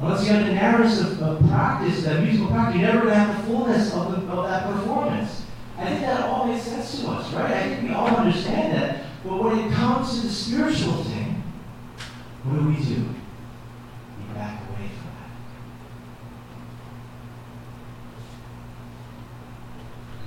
Once 0.00 0.24
you 0.24 0.32
have 0.32 0.46
the 0.46 0.52
narrowness 0.52 1.00
of, 1.00 1.20
of 1.20 1.40
practice, 1.48 2.04
that 2.04 2.22
musical 2.22 2.48
practice, 2.48 2.80
you're 2.80 2.92
never 2.92 3.00
going 3.00 3.14
to 3.14 3.18
have 3.18 3.36
the 3.36 3.42
fullness 3.46 3.92
of, 3.92 4.12
the, 4.12 4.32
of 4.32 4.44
that 4.48 4.72
performance. 4.72 5.44
I 5.76 5.86
think 5.86 6.00
that 6.02 6.22
all 6.24 6.46
makes 6.46 6.64
sense 6.64 7.00
to 7.00 7.08
us, 7.08 7.32
right? 7.32 7.50
I 7.50 7.68
think 7.68 7.82
we 7.88 7.94
all 7.94 8.08
understand 8.08 8.74
that. 8.74 9.04
But 9.24 9.42
when 9.42 9.58
it 9.58 9.72
comes 9.72 10.20
to 10.20 10.26
the 10.26 10.32
spiritual 10.32 11.02
thing, 11.04 11.42
what 12.44 12.58
do 12.60 12.68
we 12.68 12.76
do? 12.76 13.02
We 14.18 14.34
back 14.34 14.60
away 14.68 14.88
from 14.88 15.10
that. 15.18 15.30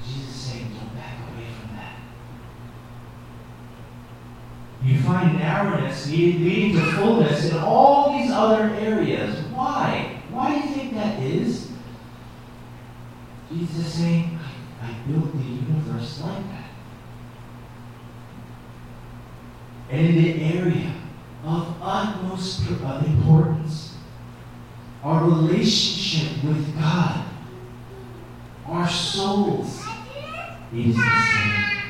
Jesus 0.06 0.30
is 0.30 0.36
saying, 0.36 0.68
don't 0.74 0.96
back 0.96 1.16
away 1.34 1.48
from 1.60 1.76
that. 1.78 1.96
You 4.84 5.00
find 5.00 5.38
narrowness 5.40 6.10
leading 6.10 6.76
to 6.76 6.92
fullness 6.92 7.50
in 7.50 7.58
all 7.58 8.18
these 8.18 8.32
other 8.32 8.74
areas. 8.76 9.38
Why? 9.54 10.22
Why 10.32 10.54
do 10.54 10.68
you 10.68 10.74
think 10.74 10.94
that 10.96 11.22
is? 11.22 11.72
Jesus 13.72 13.88
is 13.88 13.94
saying, 13.94 14.40
I, 14.82 14.92
built 15.10 15.32
the 15.32 15.44
universe 15.44 16.22
like 16.22 16.44
that. 16.50 16.70
And 19.90 20.08
in 20.08 20.16
the 20.16 20.44
area 20.44 20.94
of 21.46 21.76
utmost 21.82 22.68
importance, 22.70 23.96
our 25.04 25.24
relationship 25.24 26.44
with 26.44 26.76
God, 26.76 27.26
our 28.66 28.90
souls, 28.90 29.82
it 30.74 30.88
is 30.88 30.96
the 30.96 31.22
same. 31.34 31.82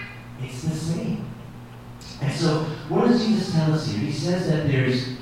It's 0.43 0.61
the 0.63 0.75
same. 0.75 1.25
And 2.21 2.31
so, 2.33 2.63
what 2.89 3.07
does 3.07 3.25
Jesus 3.25 3.53
tell 3.53 3.73
us 3.73 3.91
here? 3.91 3.99
He 3.99 4.11
says 4.11 4.47
that 4.49 4.67
there's 4.67 5.17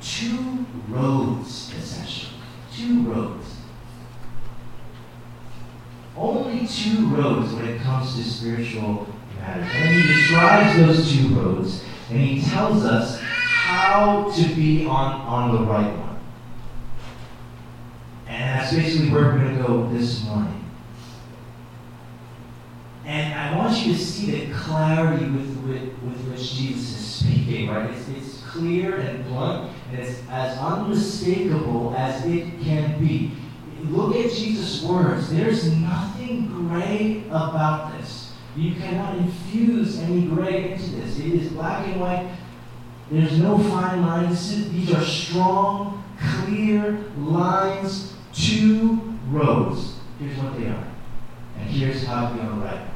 two 0.00 0.66
roads, 0.88 1.72
essentially, 1.74 2.32
two 2.74 3.02
roads. 3.02 3.39
Only 6.20 6.66
two 6.66 7.06
roads 7.06 7.54
when 7.54 7.66
it 7.66 7.80
comes 7.80 8.14
to 8.16 8.22
spiritual 8.22 9.08
matters. 9.38 9.70
And 9.72 9.94
he 9.94 10.06
describes 10.06 10.78
those 10.78 11.12
two 11.12 11.28
roads 11.34 11.82
and 12.10 12.20
he 12.20 12.42
tells 12.42 12.84
us 12.84 13.18
how 13.20 14.30
to 14.36 14.54
be 14.54 14.84
on, 14.84 15.20
on 15.22 15.52
the 15.52 15.62
right 15.62 15.96
one. 15.96 16.18
And 18.26 18.60
that's 18.60 18.74
basically 18.74 19.10
where 19.10 19.22
we're 19.22 19.38
going 19.38 19.56
to 19.56 19.62
go 19.62 19.88
this 19.88 20.22
morning. 20.24 20.62
And 23.06 23.32
I 23.32 23.56
want 23.56 23.78
you 23.78 23.94
to 23.94 23.98
see 23.98 24.30
the 24.30 24.54
clarity 24.54 25.24
with, 25.24 25.56
with, 25.64 25.82
with 26.02 26.30
which 26.30 26.54
Jesus 26.54 26.98
is 26.98 27.06
speaking, 27.06 27.70
right? 27.70 27.90
It's, 27.90 28.08
it's 28.08 28.42
clear 28.44 28.96
and 28.96 29.24
blunt, 29.24 29.72
and 29.90 30.00
it's 30.00 30.20
as 30.28 30.58
unmistakable 30.58 31.94
as 31.96 32.24
it 32.26 32.60
can 32.60 33.00
be. 33.00 33.32
Look 33.88 34.16
at 34.16 34.30
Jesus' 34.32 34.82
words. 34.82 35.30
There's 35.30 35.70
nothing 35.76 36.46
gray 36.68 37.24
about 37.28 37.96
this. 37.96 38.32
You 38.56 38.74
cannot 38.74 39.16
infuse 39.16 39.98
any 40.00 40.26
gray 40.26 40.72
into 40.72 40.90
this. 40.90 41.18
It 41.18 41.32
is 41.32 41.52
black 41.52 41.86
and 41.86 42.00
white. 42.00 42.30
There's 43.10 43.38
no 43.38 43.58
fine 43.58 44.02
lines. 44.02 44.70
These 44.70 44.92
are 44.92 45.04
strong, 45.04 46.04
clear 46.44 47.04
lines, 47.18 48.14
two 48.32 49.18
roads. 49.28 49.94
Here's 50.18 50.36
what 50.38 50.58
they 50.58 50.66
are. 50.66 50.88
And 51.58 51.68
here's 51.70 52.04
how 52.04 52.26
on 52.26 52.36
the 52.36 52.64
right. 52.64 52.88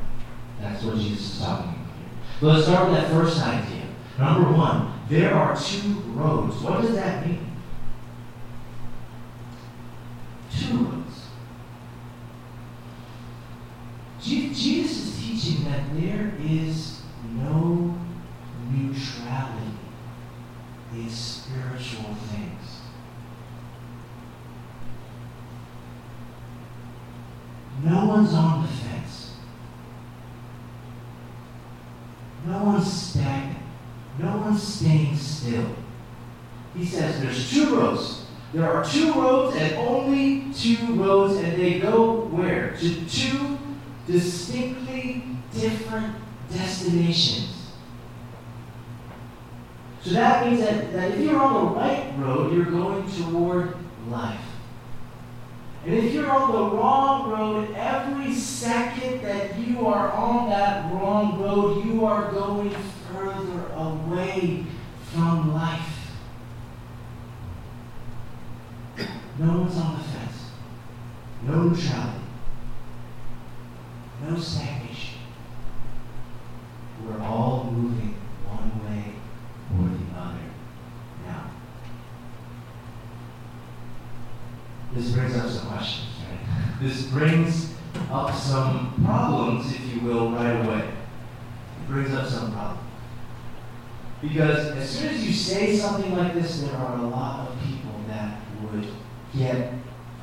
That's 0.61 0.83
what 0.85 0.97
Jesus 0.97 1.35
is 1.35 1.41
talking 1.41 1.71
about 1.71 1.79
here. 1.99 2.41
So 2.41 2.47
let's 2.47 2.67
start 2.67 2.91
with 2.91 3.01
that 3.01 3.11
first 3.11 3.41
idea. 3.41 3.83
Number 4.19 4.51
one, 4.53 4.93
there 5.09 5.35
are 5.35 5.57
two 5.57 5.95
roads. 6.15 6.57
What 6.59 6.83
does 6.83 6.95
that 6.95 7.27
mean? 7.27 7.44
Roads. 10.63 11.29
Jesus 14.21 15.09
is 15.09 15.23
teaching 15.23 15.65
that 15.65 15.83
there 15.95 16.33
is 16.41 17.03
no 17.37 17.95
neutrality 18.71 19.77
in 20.95 21.11
spiritual 21.11 22.15
things. 22.31 22.81
No 27.83 28.07
one's 28.07 28.33
on 28.33 28.63
the 28.63 28.69
fence. 28.69 29.37
No 32.47 32.65
one's 32.65 32.91
stagnant. 32.91 33.59
No 34.19 34.37
one's 34.39 34.63
staying 34.63 35.17
still. 35.17 35.67
He 36.75 36.85
says 36.87 37.21
there's 37.21 37.51
two 37.51 37.77
roads. 37.77 38.24
There 38.55 38.73
are 38.73 38.85
two 38.85 39.13
roads 39.15 39.57
and 39.57 39.75
only 39.79 40.53
two 40.55 40.95
roads, 40.95 41.35
and 41.43 41.61
they 41.61 41.81
go 41.81 42.21
where? 42.27 42.77
To 42.77 43.05
two 43.07 43.59
distinctly 44.07 45.25
different 45.53 46.15
destinations. 46.53 47.73
So 50.03 50.11
that 50.11 50.47
means 50.47 50.61
that, 50.61 50.93
that 50.93 51.13
if 51.13 51.19
you're 51.19 51.37
on 51.37 51.65
the 51.65 51.81
right 51.81 52.13
road, 52.17 52.53
you're 52.53 52.67
going 52.67 53.11
toward 53.11 53.75
life. 54.09 54.39
And 55.85 55.95
if 55.95 56.15
you're 56.15 56.31
on 56.31 56.53
the 56.53 56.77
wrong 56.77 57.31
road, 57.31 57.75
every 57.75 58.33
second 58.35 59.21
that 59.23 59.59
you 59.59 59.85
are 59.89 60.13
on 60.13 60.49
that 60.51 60.93
wrong 60.93 61.41
road, 61.43 61.85
you 61.85 62.05
are 62.05 62.31
going 62.31 62.71
further 63.11 63.73
away 63.75 64.65
from 65.13 65.53
life. 65.53 65.95
No 69.39 69.59
one's 69.59 69.77
on 69.77 69.99
the 69.99 70.05
fence. 70.05 70.51
No 71.75 71.81
neutrality. 71.81 72.21
No 74.29 74.39
stagnation. 74.39 75.19
We're 77.05 77.21
all 77.21 77.65
moving 77.73 78.15
one 78.47 78.85
way 78.85 79.15
or 79.73 79.89
the 79.89 80.21
other 80.21 80.39
now. 81.27 81.51
This 84.93 85.11
brings 85.11 85.37
up 85.37 85.51
some 85.51 85.67
questions, 85.67 86.11
right? 86.31 86.81
This 86.81 87.07
brings 87.07 87.75
up 88.11 88.33
some 88.33 89.03
problems, 89.05 89.75
if 89.75 89.95
you 89.95 90.01
will, 90.03 90.31
right 90.31 90.65
away. 90.65 90.87
It 90.87 91.89
brings 91.89 92.15
up 92.15 92.29
some 92.29 92.53
problems. 92.53 92.89
Because 94.23 94.69
as 94.77 94.89
soon 94.89 95.15
as 95.15 95.27
you 95.27 95.33
say 95.33 95.77
something 95.77 96.17
like 96.17 96.35
this, 96.35 96.63
there 96.63 96.77
are 96.77 96.99
a 96.99 97.09
lot 97.09 97.49
of 97.49 97.59
people 97.65 98.01
that 98.07 98.39
would 98.63 98.87
get 99.37 99.73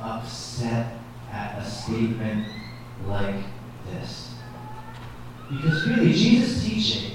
upset 0.00 0.96
at 1.32 1.58
a 1.58 1.64
statement 1.68 2.46
like 3.06 3.44
this. 3.90 4.34
Because 5.50 5.88
really, 5.88 6.12
Jesus' 6.12 6.64
teaching 6.64 7.12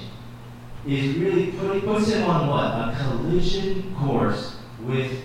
is 0.86 1.16
really 1.16 1.52
put, 1.52 1.84
puts 1.84 2.08
him 2.08 2.28
on 2.28 2.48
what? 2.48 2.64
A 2.64 2.96
collision 2.98 3.94
course 3.94 4.56
with 4.84 5.22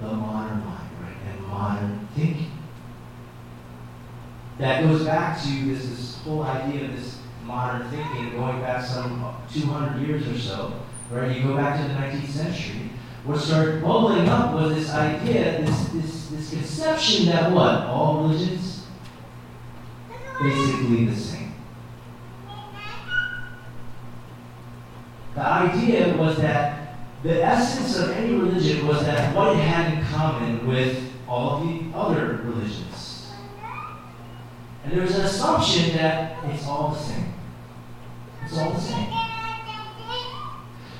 the 0.00 0.06
modern 0.06 0.64
mind, 0.64 0.90
right? 1.00 1.16
And 1.32 1.46
modern 1.46 2.08
thinking. 2.14 2.50
That 4.58 4.82
goes 4.84 5.04
back 5.04 5.42
to 5.42 5.48
this, 5.48 5.88
this 5.88 6.18
whole 6.18 6.42
idea 6.42 6.84
of 6.86 6.96
this 6.96 7.18
modern 7.44 7.88
thinking 7.90 8.30
going 8.36 8.60
back 8.60 8.84
some 8.84 9.34
200 9.52 10.06
years 10.06 10.26
or 10.28 10.38
so, 10.38 10.72
right? 11.12 11.36
You 11.36 11.42
go 11.44 11.56
back 11.56 11.80
to 11.80 11.88
the 11.88 11.94
19th 11.94 12.28
century. 12.28 12.90
What 13.24 13.38
started 13.38 13.82
bubbling 13.82 14.28
up 14.28 14.54
was 14.54 14.74
this 14.74 14.90
idea, 14.90 15.62
this, 15.62 15.88
this, 15.88 16.26
this 16.28 16.50
conception 16.50 17.26
that 17.26 17.52
what? 17.52 17.84
All 17.84 18.22
religions 18.22 18.72
basically 20.42 21.04
the 21.06 21.16
same. 21.16 21.54
The 25.34 25.40
idea 25.40 26.16
was 26.16 26.36
that 26.38 26.96
the 27.22 27.42
essence 27.42 27.96
of 27.98 28.10
any 28.10 28.34
religion 28.34 28.86
was 28.86 29.04
that 29.04 29.34
what 29.34 29.56
it 29.56 29.60
had 29.60 29.94
in 29.94 30.04
common 30.06 30.66
with 30.66 31.10
all 31.28 31.64
the 31.64 31.96
other 31.96 32.40
religions. 32.44 33.30
And 34.84 34.92
there 34.92 35.02
was 35.02 35.14
an 35.14 35.24
assumption 35.24 35.96
that 35.96 36.44
it's 36.44 36.66
all 36.66 36.90
the 36.90 36.98
same. 36.98 37.32
It's 38.44 38.58
all 38.58 38.72
the 38.72 38.80
same. 38.80 39.31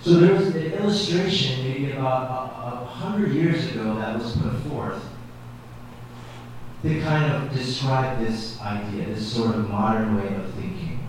So 0.02 0.14
there 0.14 0.34
was 0.34 0.48
an 0.48 0.72
illustration 0.72 1.62
maybe 1.62 1.92
about 1.92 2.82
a, 2.82 2.84
hundred 3.02 3.32
years 3.32 3.68
ago 3.72 3.96
that 3.96 4.16
was 4.16 4.36
put 4.36 4.54
forth 4.70 5.02
to 6.82 7.00
kind 7.00 7.32
of 7.32 7.52
describe 7.52 8.20
this 8.20 8.60
idea, 8.60 9.06
this 9.06 9.26
sort 9.26 9.56
of 9.56 9.68
modern 9.68 10.16
way 10.16 10.34
of 10.36 10.54
thinking 10.54 11.00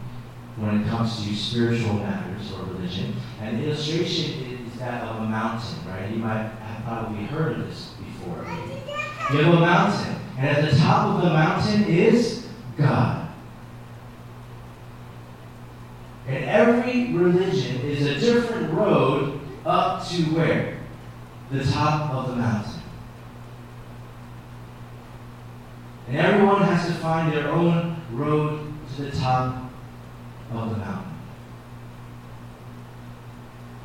when 0.57 0.81
it 0.81 0.87
comes 0.87 1.23
to 1.23 1.35
spiritual 1.35 1.93
matters 1.95 2.51
or 2.53 2.65
religion. 2.65 3.15
And 3.41 3.59
the 3.59 3.67
illustration 3.67 4.59
is 4.67 4.79
that 4.79 5.03
of 5.03 5.21
a 5.21 5.25
mountain, 5.25 5.87
right? 5.87 6.09
You 6.09 6.17
might 6.17 6.43
have 6.43 6.83
probably 6.83 7.25
heard 7.25 7.59
of 7.59 7.67
this 7.67 7.93
before. 7.99 8.43
You 9.31 9.43
have 9.43 9.53
a 9.53 9.59
mountain, 9.59 10.15
and 10.37 10.47
at 10.47 10.71
the 10.71 10.77
top 10.77 11.15
of 11.15 11.21
the 11.23 11.29
mountain 11.29 11.83
is 11.85 12.47
God. 12.77 13.23
And 16.27 16.45
every 16.45 17.13
religion 17.13 17.81
is 17.81 18.05
a 18.05 18.19
different 18.19 18.62
road 18.73 19.39
up 19.65 20.05
to 20.09 20.23
where? 20.35 20.79
The 21.51 21.63
top 21.63 22.11
of 22.11 22.29
the 22.29 22.35
mountain. 22.35 22.81
And 26.07 26.17
everyone 26.17 26.61
has 26.63 26.87
to 26.87 26.93
find 26.93 27.31
their 27.31 27.49
own 27.49 28.01
road 28.11 28.73
to 28.95 29.01
the 29.03 29.11
top 29.17 29.71
of 30.53 30.69
the 30.69 30.77
mountain. 30.77 31.13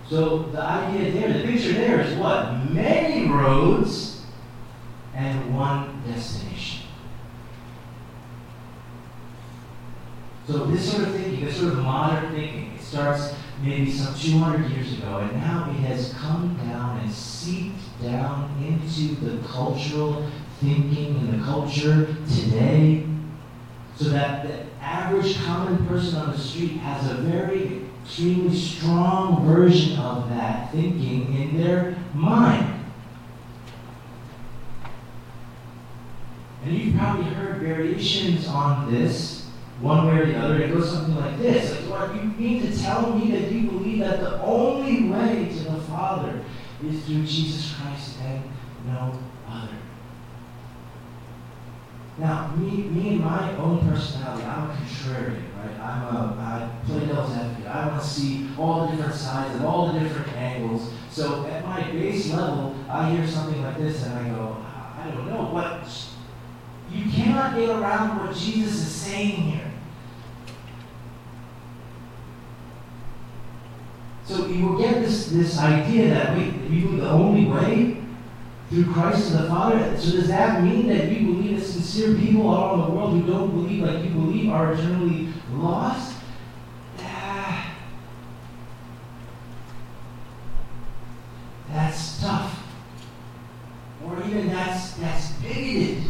So 0.09 0.38
the 0.38 0.62
idea 0.62 1.12
there, 1.12 1.33
the 1.33 1.44
picture 1.44 1.72
there 1.72 2.01
is 2.01 2.16
what? 2.16 2.70
Many 2.70 3.29
roads 3.29 4.24
and 5.14 5.55
one 5.55 6.03
destination. 6.07 6.87
So 10.46 10.64
this 10.64 10.90
sort 10.90 11.09
of 11.09 11.14
thinking, 11.14 11.44
this 11.44 11.59
sort 11.59 11.74
of 11.74 11.81
modern 11.81 12.33
thinking, 12.33 12.72
it 12.74 12.81
starts 12.81 13.35
maybe 13.62 13.90
some 13.90 14.14
200 14.14 14.71
years 14.71 14.92
ago, 14.94 15.18
and 15.18 15.33
now 15.35 15.68
it 15.71 15.75
has 15.75 16.12
come 16.14 16.57
down 16.68 16.99
and 17.01 17.12
seeped 17.12 17.81
down 18.03 18.55
into 18.64 19.16
the 19.16 19.47
cultural 19.47 20.31
thinking 20.61 21.16
and 21.16 21.40
the 21.40 21.44
culture 21.44 22.16
today, 22.29 23.05
so 23.97 24.05
that 24.11 24.47
the 24.47 24.85
average 24.85 25.37
common 25.44 25.87
person 25.87 26.18
on 26.18 26.31
the 26.33 26.38
street 26.38 26.77
has 26.79 27.11
a 27.11 27.14
very 27.14 27.83
extremely 28.05 28.57
strong 28.57 29.44
version 29.44 29.99
of 29.99 30.29
that 30.31 30.71
thinking 30.73 31.35
in 31.35 31.62
their 31.62 31.97
mind. 32.14 32.75
And 36.64 36.77
you've 36.77 36.97
probably 36.97 37.25
heard 37.25 37.61
variations 37.61 38.47
on 38.47 38.92
this, 38.92 39.38
one 39.81 40.09
way 40.09 40.23
or 40.23 40.27
the 40.27 40.38
other. 40.38 40.61
It 40.61 40.73
goes 40.73 40.91
something 40.91 41.17
like 41.17 41.38
this. 41.38 41.71
Like, 41.71 41.88
Lord, 41.88 42.17
you 42.17 42.23
mean 42.23 42.62
to 42.62 42.77
tell 42.77 43.14
me 43.17 43.31
that 43.33 43.53
you 43.53 43.71
believe 43.71 44.01
that 44.01 44.21
the 44.21 44.41
only 44.43 45.09
way 45.09 45.49
to 45.49 45.64
the 45.71 45.81
Father 45.83 46.45
is 46.85 47.05
through 47.05 47.25
Jesus 47.25 47.75
Christ 47.75 48.17
and 48.23 48.43
no 48.87 49.19
other. 49.49 49.75
Now, 52.19 52.49
me, 52.57 52.83
me 52.83 53.09
and 53.11 53.21
my 53.21 53.57
own 53.59 53.88
personality, 53.88 54.45
I'm 54.45 54.71
a 54.71 54.75
contrarian, 54.75 55.45
right? 55.57 55.79
I'm 55.81 56.03
a, 56.03 56.37
I 56.41 56.87
play 56.87 57.07
devil's 57.07 57.31
advocate. 57.31 57.67
I 57.67 57.88
want 57.88 58.03
to 58.03 58.09
see 58.09 58.49
all 58.59 58.87
the 58.87 58.97
different 58.97 59.14
sides 59.14 59.55
and 59.55 59.64
all 59.64 59.93
the 59.93 60.01
different 60.01 60.33
angles. 60.33 60.91
So 61.11 61.47
at 61.47 61.64
my 61.64 61.83
base 61.93 62.33
level, 62.33 62.75
I 62.88 63.11
hear 63.11 63.27
something 63.27 63.62
like 63.62 63.79
this 63.79 64.05
and 64.05 64.14
I 64.19 64.29
go, 64.31 64.57
I 64.99 65.11
don't 65.12 65.29
know, 65.29 65.45
what? 65.53 65.88
You 66.91 67.11
cannot 67.11 67.55
get 67.55 67.69
around 67.69 68.19
what 68.19 68.35
Jesus 68.35 68.75
is 68.75 68.93
saying 68.93 69.43
here. 69.43 69.67
So 74.29 74.47
you 74.47 74.67
will 74.67 74.79
get 74.79 75.01
this, 75.03 75.31
this 75.31 75.59
idea 75.59 76.11
that, 76.11 76.37
wait, 76.37 76.53
believe 76.69 76.99
the 76.99 77.09
only 77.09 77.47
way 77.47 78.03
through 78.69 78.93
Christ 78.93 79.29
to 79.29 79.38
the 79.38 79.49
Father? 79.49 79.99
So 79.99 80.12
does 80.12 80.29
that 80.29 80.62
mean 80.62 80.87
that 80.88 81.11
you 81.11 81.33
believe 81.33 81.59
that 81.59 81.64
sincere 81.64 82.14
people 82.14 82.47
all 82.47 82.79
around 82.79 82.91
the 82.91 82.95
world 82.95 83.12
who 83.12 83.27
don't 83.27 83.51
believe 83.51 83.85
like 83.85 84.05
you 84.05 84.11
believe 84.11 84.51
are 84.51 84.75
eternally 84.75 85.33
lost? 85.53 86.17
Ah, 87.01 87.75
that's 91.71 92.21
tough. 92.21 92.62
Or 94.05 94.23
even 94.25 94.49
that's 94.49 94.93
that's 94.93 95.33
bigoted. 95.33 96.05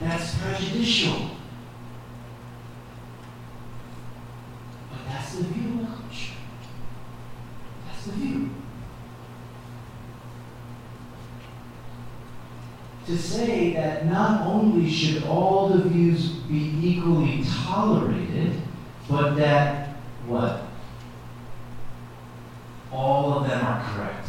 That's 0.00 0.34
prejudicial. 0.38 1.30
But 4.90 5.00
that's 5.08 5.34
the 5.36 5.44
view 5.44 5.80
of 5.82 5.88
culture. 5.88 6.34
That's 7.86 8.04
the 8.06 8.12
view. 8.12 8.50
To 13.06 13.18
say 13.18 13.72
that 13.72 14.06
not 14.06 14.46
only 14.46 14.90
should 14.90 15.24
all 15.24 15.68
the 15.70 15.87
views 15.98 16.28
be 16.48 16.78
equally 16.82 17.44
tolerated, 17.64 18.60
but 19.08 19.34
that 19.34 19.88
what? 20.26 20.62
All 22.92 23.38
of 23.38 23.48
them 23.48 23.64
are 23.64 23.82
correct. 23.92 24.28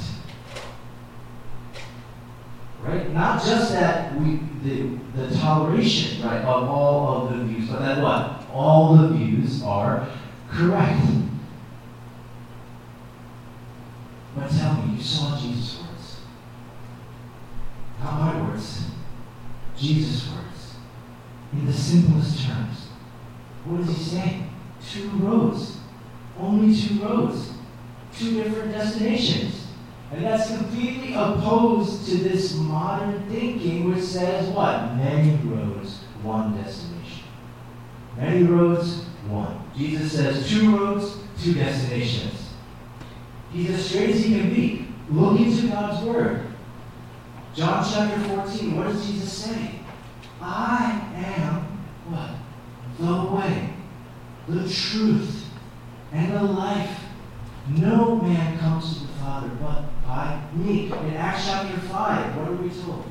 Right? 2.81 3.11
Not 3.13 3.43
just 3.43 3.71
that 3.73 4.15
we 4.19 4.39
the, 4.63 4.97
the 5.15 5.35
toleration, 5.37 6.25
right, 6.25 6.41
of 6.41 6.69
all 6.69 7.27
of 7.27 7.37
the 7.37 7.43
views, 7.45 7.69
but 7.69 7.79
that 7.79 8.01
what? 8.01 8.45
All 8.51 8.95
the 8.95 9.09
views 9.09 9.63
are 9.63 10.07
correct. 10.49 11.05
But 14.35 14.49
tell 14.49 14.73
me, 14.75 14.95
you 14.95 15.01
saw 15.01 15.39
Jesus' 15.39 15.79
words. 15.81 16.19
Not 18.01 18.19
my 18.19 18.41
words. 18.41 18.85
Jesus' 19.77 20.29
words. 20.29 20.58
In 21.53 21.65
the 21.65 21.73
simplest 21.73 22.45
terms. 22.45 22.87
What 23.65 23.85
does 23.85 23.97
he 23.97 24.03
say? 24.03 24.43
Two 24.91 25.09
roads. 25.17 25.77
Only 26.39 26.75
two 26.75 27.01
roads. 27.01 27.53
Two 28.17 28.43
different 28.43 28.71
destinations. 28.71 29.67
And 30.11 30.25
that's 30.25 30.55
completely 30.55 31.13
opposed 31.13 32.07
to 32.07 32.17
this 32.17 32.55
modern 32.55 33.29
thinking 33.29 33.91
which 33.91 34.03
says 34.03 34.49
what? 34.49 34.95
Many 34.95 35.35
roads, 35.47 35.99
one 36.23 36.55
destination. 36.55 37.23
Many 38.17 38.43
roads, 38.43 39.03
one. 39.27 39.59
Jesus 39.77 40.13
says 40.13 40.49
two 40.49 40.75
roads, 40.75 41.17
two 41.41 41.53
destinations. 41.53 42.49
He's 43.51 43.69
as 43.69 43.85
straight 43.85 44.09
as 44.11 44.23
he 44.23 44.39
can 44.39 44.49
be. 44.53 44.87
Look 45.09 45.39
into 45.39 45.67
God's 45.67 46.03
Word. 46.03 46.47
John 47.55 47.85
chapter 47.91 48.19
14, 48.19 48.77
what 48.77 48.87
does 48.87 49.05
Jesus 49.05 49.31
say? 49.31 49.78
I 50.41 51.01
am 51.15 51.61
what? 52.09 52.31
The 52.99 53.35
way, 53.35 53.73
the 54.47 54.69
truth, 54.69 55.45
and 56.11 56.33
the 56.33 56.43
life. 56.43 56.99
No 57.77 58.15
man 58.15 58.57
comes 58.57 58.95
to 58.95 59.07
the 59.07 59.13
Father 59.13 59.49
but 59.61 59.83
by 60.05 60.41
me. 60.53 60.85
In 60.85 61.13
Acts 61.15 61.45
chapter 61.45 61.79
5, 61.79 62.35
what 62.37 62.47
are 62.47 62.53
we 62.53 62.69
told? 62.69 63.05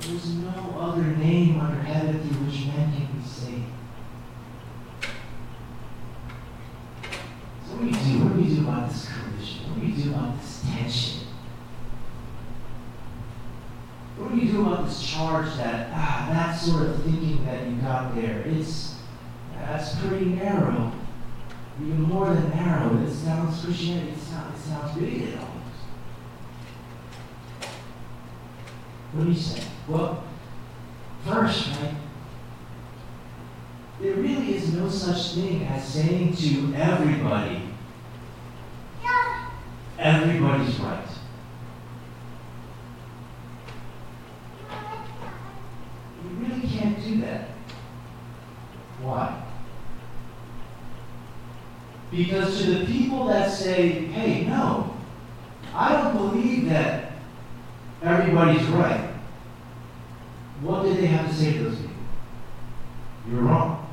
There 0.00 0.14
is 0.14 0.34
no 0.34 0.76
other 0.78 1.02
name 1.02 1.60
under 1.60 1.80
heaven 1.80 2.20
through 2.20 2.46
which 2.46 2.66
men 2.66 2.92
can 2.92 3.18
be 3.18 3.26
saved. 3.26 3.64
So 7.66 7.76
what 7.76 7.80
do 7.80 7.86
you 7.86 8.18
do? 8.18 8.24
What 8.24 8.36
do 8.36 8.42
we 8.42 8.54
do 8.54 8.60
about 8.68 8.90
this 8.90 9.08
collision? 9.08 9.70
What 9.70 9.80
do 9.80 9.86
we 9.86 10.02
do 10.02 10.10
about 10.10 10.40
this 10.40 10.64
tension? 10.68 11.17
What 14.38 14.44
do 14.44 14.52
you 14.52 14.56
do 14.58 14.66
about 14.72 14.86
this 14.86 15.02
charge 15.04 15.56
that 15.56 15.90
ah, 15.92 16.28
that 16.30 16.52
sort 16.52 16.86
of 16.86 17.02
thinking 17.02 17.44
that 17.44 17.66
you 17.66 17.74
got 17.78 18.14
there? 18.14 18.44
It's 18.46 18.94
that's 19.52 19.96
pretty 19.96 20.26
narrow. 20.26 20.92
Even 21.80 22.02
more 22.02 22.32
than 22.32 22.48
narrow. 22.50 23.02
It 23.02 23.12
sounds 23.12 23.64
Christianity. 23.64 24.12
It 24.12 24.18
sounds, 24.20 24.56
it 24.56 24.68
sounds 24.68 24.96
bigoted 24.96 25.34
almost. 25.40 25.74
What 29.10 29.24
do 29.24 29.30
you 29.30 29.36
say? 29.36 29.60
Well, 29.88 30.22
first, 31.26 31.70
right? 31.80 31.94
There 34.00 34.14
really 34.14 34.54
is 34.54 34.72
no 34.72 34.88
such 34.88 35.34
thing 35.34 35.64
as 35.64 35.84
saying 35.84 36.36
to 36.36 36.74
everybody, 36.76 37.62
everybody's 39.98 40.78
right. 40.78 41.08
You 46.24 46.30
really 46.46 46.68
can't 46.68 47.02
do 47.02 47.20
that. 47.22 47.48
Why? 49.00 49.42
Because 52.18 52.60
to 52.60 52.80
the 52.80 52.84
people 52.84 53.26
that 53.26 53.48
say, 53.48 54.06
hey, 54.06 54.44
no, 54.44 54.92
I 55.72 55.92
don't 55.92 56.16
believe 56.16 56.68
that 56.68 57.12
everybody's 58.02 58.66
right, 58.70 59.08
what 60.60 60.82
do 60.82 60.94
they 60.94 61.06
have 61.06 61.28
to 61.28 61.32
say 61.32 61.52
to 61.52 61.62
those 61.62 61.76
people? 61.76 61.94
You're 63.30 63.42
wrong. 63.42 63.88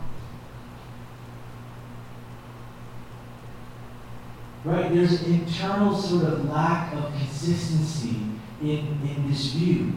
Right? 4.63 4.91
There's 4.91 5.21
an 5.21 5.31
internal 5.31 5.95
sort 5.95 6.23
of 6.23 6.49
lack 6.49 6.95
of 6.95 7.13
consistency 7.19 8.21
in, 8.59 8.67
in 9.07 9.29
this 9.29 9.51
view. 9.51 9.93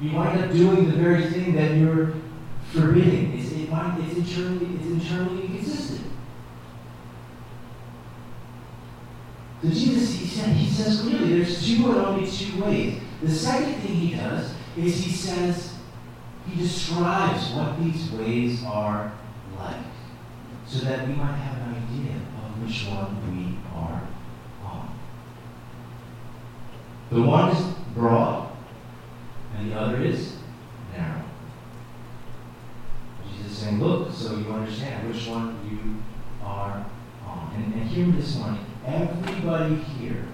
You 0.00 0.10
wind 0.10 0.42
up 0.42 0.50
doing 0.50 0.90
the 0.90 0.96
very 0.96 1.30
thing 1.30 1.54
that 1.54 1.76
you're 1.76 2.14
forbidding. 2.72 3.38
It's, 3.38 3.52
it 3.52 3.68
it's, 3.70 4.16
internally, 4.16 4.74
it's 4.74 4.86
internally 4.86 5.42
inconsistent. 5.42 6.13
Jesus, 9.70 10.14
he, 10.14 10.26
said, 10.26 10.48
he 10.56 10.70
says 10.70 11.00
clearly 11.00 11.38
there's 11.38 11.66
two 11.66 11.90
and 11.90 11.96
only 11.96 12.30
two 12.30 12.62
ways. 12.62 13.00
The 13.22 13.30
second 13.30 13.74
thing 13.80 13.94
he 13.94 14.14
does 14.14 14.52
is 14.76 15.02
he 15.02 15.10
says, 15.10 15.74
he 16.46 16.60
describes 16.60 17.50
what 17.52 17.82
these 17.82 18.10
ways 18.12 18.62
are 18.64 19.12
like 19.58 19.76
so 20.66 20.84
that 20.84 21.06
we 21.06 21.14
might 21.14 21.36
have 21.36 21.68
an 21.68 21.74
idea 21.74 22.16
of 22.16 22.62
which 22.62 22.86
one 22.88 23.36
we 23.36 23.56
are 23.74 24.02
on. 24.64 24.98
The 27.10 27.22
one 27.22 27.56
is 27.56 27.74
broad 27.94 28.50
and 29.56 29.70
the 29.70 29.78
other 29.78 30.02
is 30.02 30.36
narrow. 30.92 31.22
Jesus 33.30 33.52
is 33.52 33.58
saying, 33.58 33.80
look, 33.80 34.12
so 34.12 34.36
you 34.36 34.52
understand 34.52 35.08
which 35.08 35.26
one 35.26 35.58
you 35.70 36.02
are 36.44 36.84
on. 37.26 37.52
And, 37.54 37.74
and 37.74 37.82
hear 37.84 38.06
me 38.06 38.20
this 38.20 38.36
morning. 38.36 38.64
Everybody 38.86 39.76
here, 39.76 40.26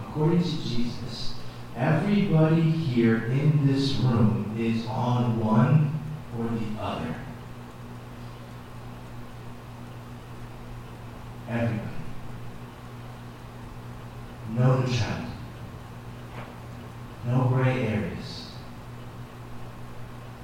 according 0.00 0.42
to 0.42 0.68
Jesus, 0.68 1.34
everybody 1.76 2.62
here 2.62 3.24
in 3.26 3.66
this 3.66 3.94
room 3.94 4.54
is 4.58 4.86
on 4.86 5.40
one 5.40 5.98
or 6.38 6.44
the 6.44 6.82
other. 6.82 7.14
Everybody. 11.48 11.80
No 14.50 14.80
neutrality. 14.80 15.26
No 17.26 17.48
gray 17.64 17.86
areas. 17.86 18.50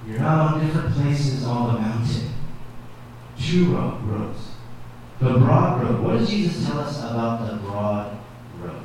You're 0.07 0.21
not 0.21 0.55
on 0.55 0.67
different 0.67 0.95
places 0.95 1.45
on 1.45 1.75
the 1.75 1.81
mountain. 1.81 2.33
Two 3.39 3.77
roads. 3.77 4.41
The 5.21 5.35
broad 5.35 5.83
road. 5.83 6.01
What 6.03 6.19
does 6.19 6.31
Jesus 6.31 6.67
tell 6.67 6.79
us 6.79 6.99
about 6.99 7.47
the 7.47 7.57
broad 7.59 8.17
road? 8.61 8.83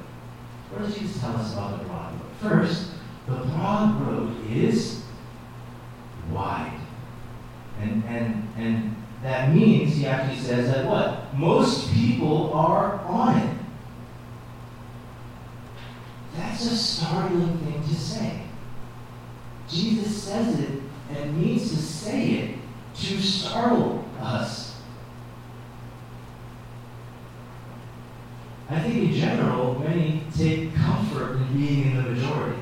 What 0.69 0.81
does 0.81 0.97
Jesus 0.97 1.21
tell 1.21 1.35
us 1.37 1.53
about 1.53 1.79
the 1.79 1.85
broad 1.85 2.13
road? 2.13 2.31
First, 2.41 2.91
the 3.25 3.35
broad 3.35 4.01
road 4.01 4.51
is 4.51 5.03
wide. 6.31 6.79
And, 7.81 8.03
and, 8.05 8.47
and 8.57 8.95
that 9.23 9.53
means, 9.53 9.95
he 9.95 10.05
actually 10.05 10.39
says 10.39 10.67
that 10.67 10.85
what? 10.85 11.33
Most 11.35 11.91
people 11.93 12.53
are 12.53 12.99
on 13.05 13.37
it. 13.37 13.54
That's 16.65 16.77
a 16.77 16.83
startling 16.83 17.59
thing 17.59 17.83
to 17.83 17.93
say. 17.93 18.41
Jesus 19.69 20.23
says 20.23 20.59
it 20.59 20.81
and 21.11 21.39
means 21.39 21.69
to 21.69 21.75
say 21.75 22.31
it 22.31 22.59
to 22.95 23.21
startle 23.21 24.03
us. 24.19 24.75
I 28.67 28.79
think 28.79 28.95
in 28.95 29.13
general, 29.13 29.77
many 29.77 30.23
take 30.35 30.73
comfort 30.73 31.35
in 31.35 31.53
being 31.53 31.91
in 31.91 31.97
the 31.97 32.09
majority. 32.09 32.61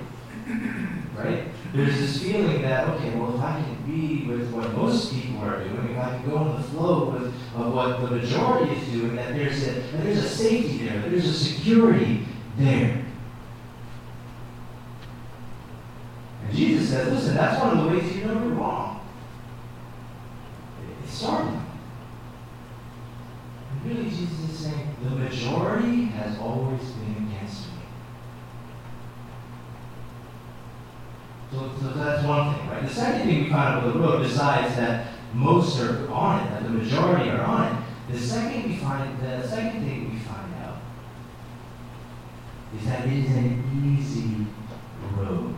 Right? 1.15 1.45
There's 1.73 1.97
this 1.97 2.21
feeling 2.21 2.61
that, 2.63 2.89
okay, 2.89 3.15
well, 3.15 3.35
if 3.35 3.41
I 3.41 3.61
can 3.61 3.83
be 3.85 4.25
with 4.27 4.51
what 4.51 4.73
most 4.73 5.13
people 5.13 5.41
are 5.43 5.63
doing, 5.63 5.91
if 5.91 5.97
I 5.97 6.17
can 6.17 6.29
go 6.29 6.41
in 6.41 6.61
the 6.61 6.67
flow 6.67 7.09
with 7.11 7.33
of 7.55 7.73
what 7.73 8.01
the 8.01 8.17
majority 8.17 8.73
is 8.73 8.87
doing, 8.89 9.15
that 9.15 9.33
there's 9.33 9.65
a, 9.65 9.71
that 9.71 10.03
there's 10.03 10.17
a 10.17 10.29
safety 10.29 10.89
there, 10.89 10.99
there's 11.03 11.25
a 11.25 11.33
security 11.33 12.25
there. 12.57 12.99
And 16.45 16.55
Jesus 16.55 16.89
says, 16.89 17.11
listen, 17.11 17.35
that's 17.35 17.61
one 17.61 17.77
of 17.77 17.83
the 17.83 17.89
ways 17.89 18.15
you 18.15 18.25
know 18.25 18.33
you're 18.33 18.53
wrong. 18.53 19.01
It's 21.03 21.13
startling. 21.13 21.65
And 23.71 23.85
really, 23.85 24.09
Jesus 24.09 24.49
is 24.49 24.59
saying, 24.59 24.95
the 25.03 25.09
majority 25.09 26.05
has 26.05 26.37
always 26.39 26.81
been 26.81 27.27
against 27.27 27.67
me. 27.67 27.73
So, 31.51 31.71
so 31.81 31.87
that's 31.93 32.25
one 32.25 32.55
thing, 32.55 32.69
right? 32.69 32.83
The 32.83 32.93
second 32.93 33.27
thing 33.27 33.43
we 33.45 33.49
find 33.49 33.75
out 33.75 33.83
on 33.83 33.93
the 33.93 33.99
road, 33.99 34.23
besides 34.23 34.75
that 34.75 35.07
most 35.33 35.79
are 35.79 36.09
on 36.11 36.45
it, 36.45 36.49
that 36.51 36.63
the 36.63 36.69
majority 36.69 37.29
are 37.29 37.41
on 37.41 37.75
it, 37.75 37.83
the 38.11 38.19
second 38.19 38.69
we 38.69 38.75
find 38.77 39.19
the 39.19 39.47
second 39.47 39.83
thing 39.83 40.11
we 40.11 40.19
find 40.19 40.53
out 40.61 40.77
is 42.77 42.85
that 42.85 43.07
it 43.07 43.13
is 43.13 43.31
an 43.31 43.97
easy 43.97 44.45
road. 45.17 45.55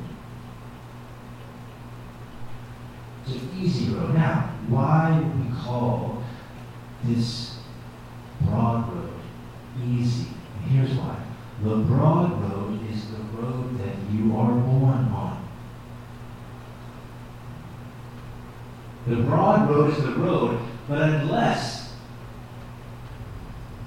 It's 3.28 3.42
an 3.42 3.50
easy 3.60 3.94
road. 3.94 4.14
Now, 4.14 4.52
why 4.68 5.20
we 5.20 5.56
call 5.56 6.24
this 7.04 7.58
broad 8.42 8.94
road 8.94 9.14
easy? 9.84 10.28
And 10.62 10.72
here's 10.72 10.98
why. 10.98 11.18
The 11.64 11.78
broad 11.78 12.40
road 12.52 12.80
is 12.92 13.10
the 13.10 13.18
road 13.38 13.80
that 13.80 13.96
you 14.14 14.36
are 14.38 14.52
born 14.52 15.06
on. 15.12 15.48
The 19.08 19.18
broad 19.18 19.70
road 19.70 19.94
is 19.94 20.04
the 20.04 20.16
road, 20.16 20.60
but 20.88 21.02
unless 21.02 21.94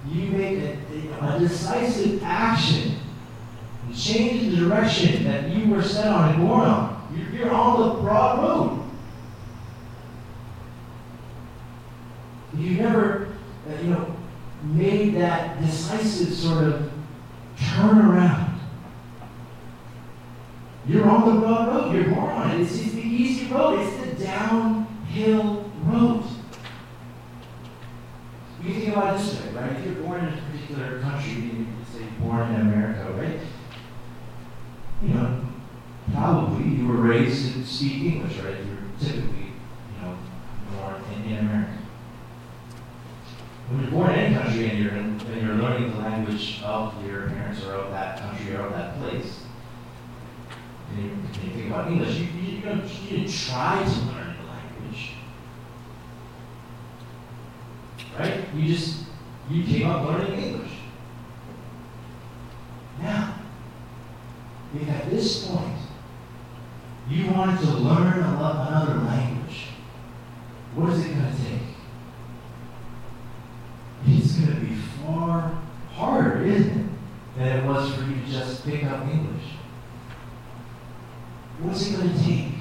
you 0.09 0.31
make 0.31 0.59
a, 0.59 0.79
a 1.21 1.39
decisive 1.39 2.23
action 2.23 2.97
and 3.87 3.97
change 3.97 4.51
the 4.51 4.57
direction 4.65 5.25
that 5.25 5.51
you 5.51 5.73
were 5.73 5.83
set 5.83 6.07
on 6.07 6.35
and 6.35 6.49
born 6.49 6.69
on, 6.69 6.99
you're 7.33 7.51
on 7.51 7.81
the 7.81 8.03
broad 8.03 8.43
road. 8.43 8.78
You 12.59 12.77
never, 12.77 13.29
uh, 13.69 13.83
you 13.83 13.91
know, 13.91 14.17
made 14.63 15.15
that 15.15 15.61
decisive 15.61 16.35
sort 16.35 16.65
of 16.65 16.91
turnaround. 17.57 18.59
You're 20.87 21.09
on 21.09 21.35
the 21.35 21.47
wrong 21.47 21.67
road. 21.69 21.95
You're 21.95 22.15
born 22.15 22.31
on 22.31 22.51
it. 22.51 22.61
It's 22.63 22.79
the 22.79 23.01
easy 23.01 23.47
road. 23.53 23.81
It's 23.81 23.97
the 24.05 24.25
downhill 24.25 25.71
road. 25.85 26.25
You 28.63 28.75
think 28.75 28.89
about 28.89 29.15
it 29.15 29.19
this 29.19 29.41
way, 29.41 29.53
right? 29.53 29.73
If 29.73 29.85
you're 29.85 29.95
born 30.03 30.25
in 30.25 30.33
a 30.33 30.43
particular 30.51 31.01
country, 31.01 31.33
you 31.33 31.67
say 31.93 32.05
born 32.21 32.55
in 32.55 32.61
America, 32.63 33.13
right? 33.13 33.39
You 35.03 35.15
know, 35.15 35.45
probably 36.13 36.69
you 36.69 36.89
were 36.89 36.97
raised 36.97 37.55
to 37.55 37.65
speak 37.65 38.15
English, 38.15 38.39
right? 38.39 38.57
You're 38.57 38.79
typically, 38.99 39.53
you 39.53 40.03
know, 40.03 40.19
born 40.73 41.03
in, 41.15 41.31
in 41.31 41.39
America. 41.39 41.73
When 43.69 43.83
you're 43.83 43.91
born 43.91 44.11
in 44.13 44.19
any 44.19 44.35
country 44.35 44.71
and 44.71 44.79
you're, 44.79 44.93
in, 44.93 45.21
and 45.21 45.43
you're 45.43 45.57
learning 45.57 45.91
the 45.91 45.99
language 45.99 46.61
of 46.65 47.07
your 47.07 47.29
parents 47.29 47.63
or 47.65 47.75
of 47.75 47.91
that 47.91 48.19
country 48.19 48.57
or 48.57 48.63
of 48.63 48.73
that 48.73 48.99
place, 48.99 49.45
and 50.91 51.05
you, 51.05 51.11
and 51.11 51.45
you 51.45 51.51
think 51.51 51.67
about 51.67 51.89
English, 51.89 52.17
you, 52.17 52.25
you, 52.25 52.57
you, 52.57 52.63
don't, 52.63 52.83
you 52.83 53.19
didn't 53.19 53.33
try 53.33 53.85
to 53.85 54.01
learn 54.07 54.37
the 54.41 54.47
language. 54.51 55.13
Right? 58.19 58.55
You 58.55 58.75
just, 58.75 59.05
you 59.51 59.65
came 59.65 59.91
up 59.91 60.07
learning 60.07 60.43
English. 60.43 60.73
Now, 63.03 63.35
if 64.75 64.89
at 64.89 65.11
this 65.11 65.47
point 65.47 65.77
you 67.09 67.31
wanted 67.33 67.61
to 67.61 67.71
learn 67.71 68.19
another 68.19 68.95
language, 68.95 69.67
what 70.75 70.91
is 70.95 71.05
it 71.05 71.15
going 71.15 71.31
to 71.31 71.37
take? 71.37 71.61
It's 74.07 74.37
going 74.37 74.55
to 74.55 74.61
be 74.61 74.75
far 74.75 75.59
harder, 75.93 76.45
isn't 76.45 76.79
it, 76.79 76.89
than 77.37 77.59
it 77.59 77.65
was 77.67 77.95
for 77.95 78.03
you 78.03 78.15
to 78.15 78.27
just 78.27 78.65
pick 78.65 78.85
up 78.85 79.07
English. 79.07 79.45
What's 81.61 81.91
it 81.91 81.97
going 81.97 82.13
to 82.13 82.25
take? 82.25 82.53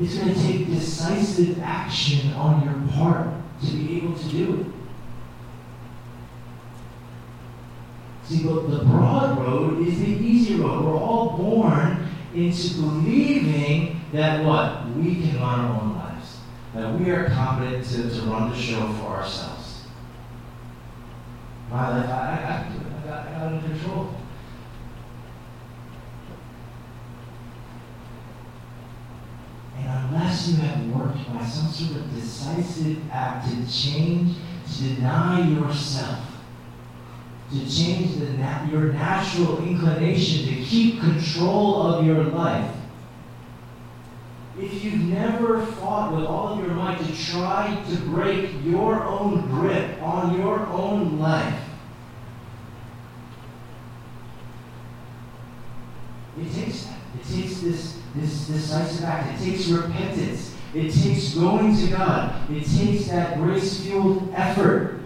It's 0.00 0.16
going 0.16 0.32
to 0.32 0.40
take 0.40 0.68
decisive 0.68 1.60
action 1.60 2.32
on 2.34 2.64
your 2.64 2.92
part 2.92 3.28
to 3.64 3.72
be 3.72 3.96
able 3.96 4.14
to 4.14 4.28
do 4.28 4.60
it. 4.60 4.66
See, 8.28 8.44
but 8.44 8.70
the 8.70 8.84
broad 8.84 9.38
road 9.38 9.86
is 9.86 9.98
the 9.98 10.06
easy 10.06 10.56
road. 10.56 10.84
We're 10.84 10.96
all 10.96 11.36
born 11.36 12.06
into 12.34 12.74
believing 12.74 14.00
that 14.12 14.44
what? 14.44 14.86
We 14.90 15.16
can 15.16 15.40
run 15.40 15.60
our 15.60 15.80
own 15.80 15.96
lives. 15.96 16.38
That 16.74 16.98
we 16.98 17.10
are 17.10 17.30
competent 17.30 17.84
to, 17.86 18.10
to 18.10 18.26
run 18.26 18.50
the 18.50 18.56
show 18.56 18.92
for 18.94 19.06
ourselves. 19.06 19.86
My 21.70 21.88
life, 21.98 22.08
I, 22.08 22.12
I, 22.12 22.22
I 22.22 22.78
I 22.98 23.06
got 23.06 23.26
it 23.26 23.34
under 23.34 23.68
control. 23.68 24.14
And 29.78 29.88
unless 30.08 30.48
you 30.48 30.56
have 30.56 30.86
worked 30.88 31.32
by 31.32 31.44
some 31.44 31.68
sort 31.68 32.00
of 32.00 32.14
decisive 32.14 32.98
act 33.10 33.48
to 33.48 33.70
change, 33.70 34.36
to 34.76 34.94
deny 34.94 35.48
yourself, 35.48 36.18
to 37.52 37.58
change 37.70 38.16
nat- 38.16 38.68
your 38.70 38.92
natural 38.92 39.62
inclination 39.66 40.46
to 40.46 40.62
keep 40.62 41.00
control 41.00 41.82
of 41.82 42.06
your 42.06 42.22
life, 42.24 42.74
if 44.58 44.84
you've 44.84 45.02
never 45.02 45.64
fought 45.64 46.14
with 46.16 46.24
all 46.24 46.48
of 46.48 46.64
your 46.64 46.74
might 46.74 46.98
to 46.98 47.30
try 47.30 47.80
to 47.88 47.96
break 48.08 48.50
your 48.64 49.04
own 49.04 49.46
grip 49.46 50.02
on 50.02 50.38
your 50.38 50.66
own 50.66 51.18
life, 51.18 51.62
it 56.40 56.52
takes 56.52 56.84
that. 56.84 56.98
It 57.14 57.34
takes 57.34 57.60
this, 57.60 57.97
this 58.14 58.46
decisive 58.46 59.04
act. 59.04 59.40
It 59.40 59.44
takes 59.44 59.68
repentance. 59.68 60.54
It 60.74 60.92
takes 60.92 61.34
going 61.34 61.76
to 61.76 61.86
God. 61.88 62.50
It 62.50 62.64
takes 62.64 63.08
that 63.08 63.38
grace 63.38 63.82
fueled 63.82 64.32
effort 64.34 65.00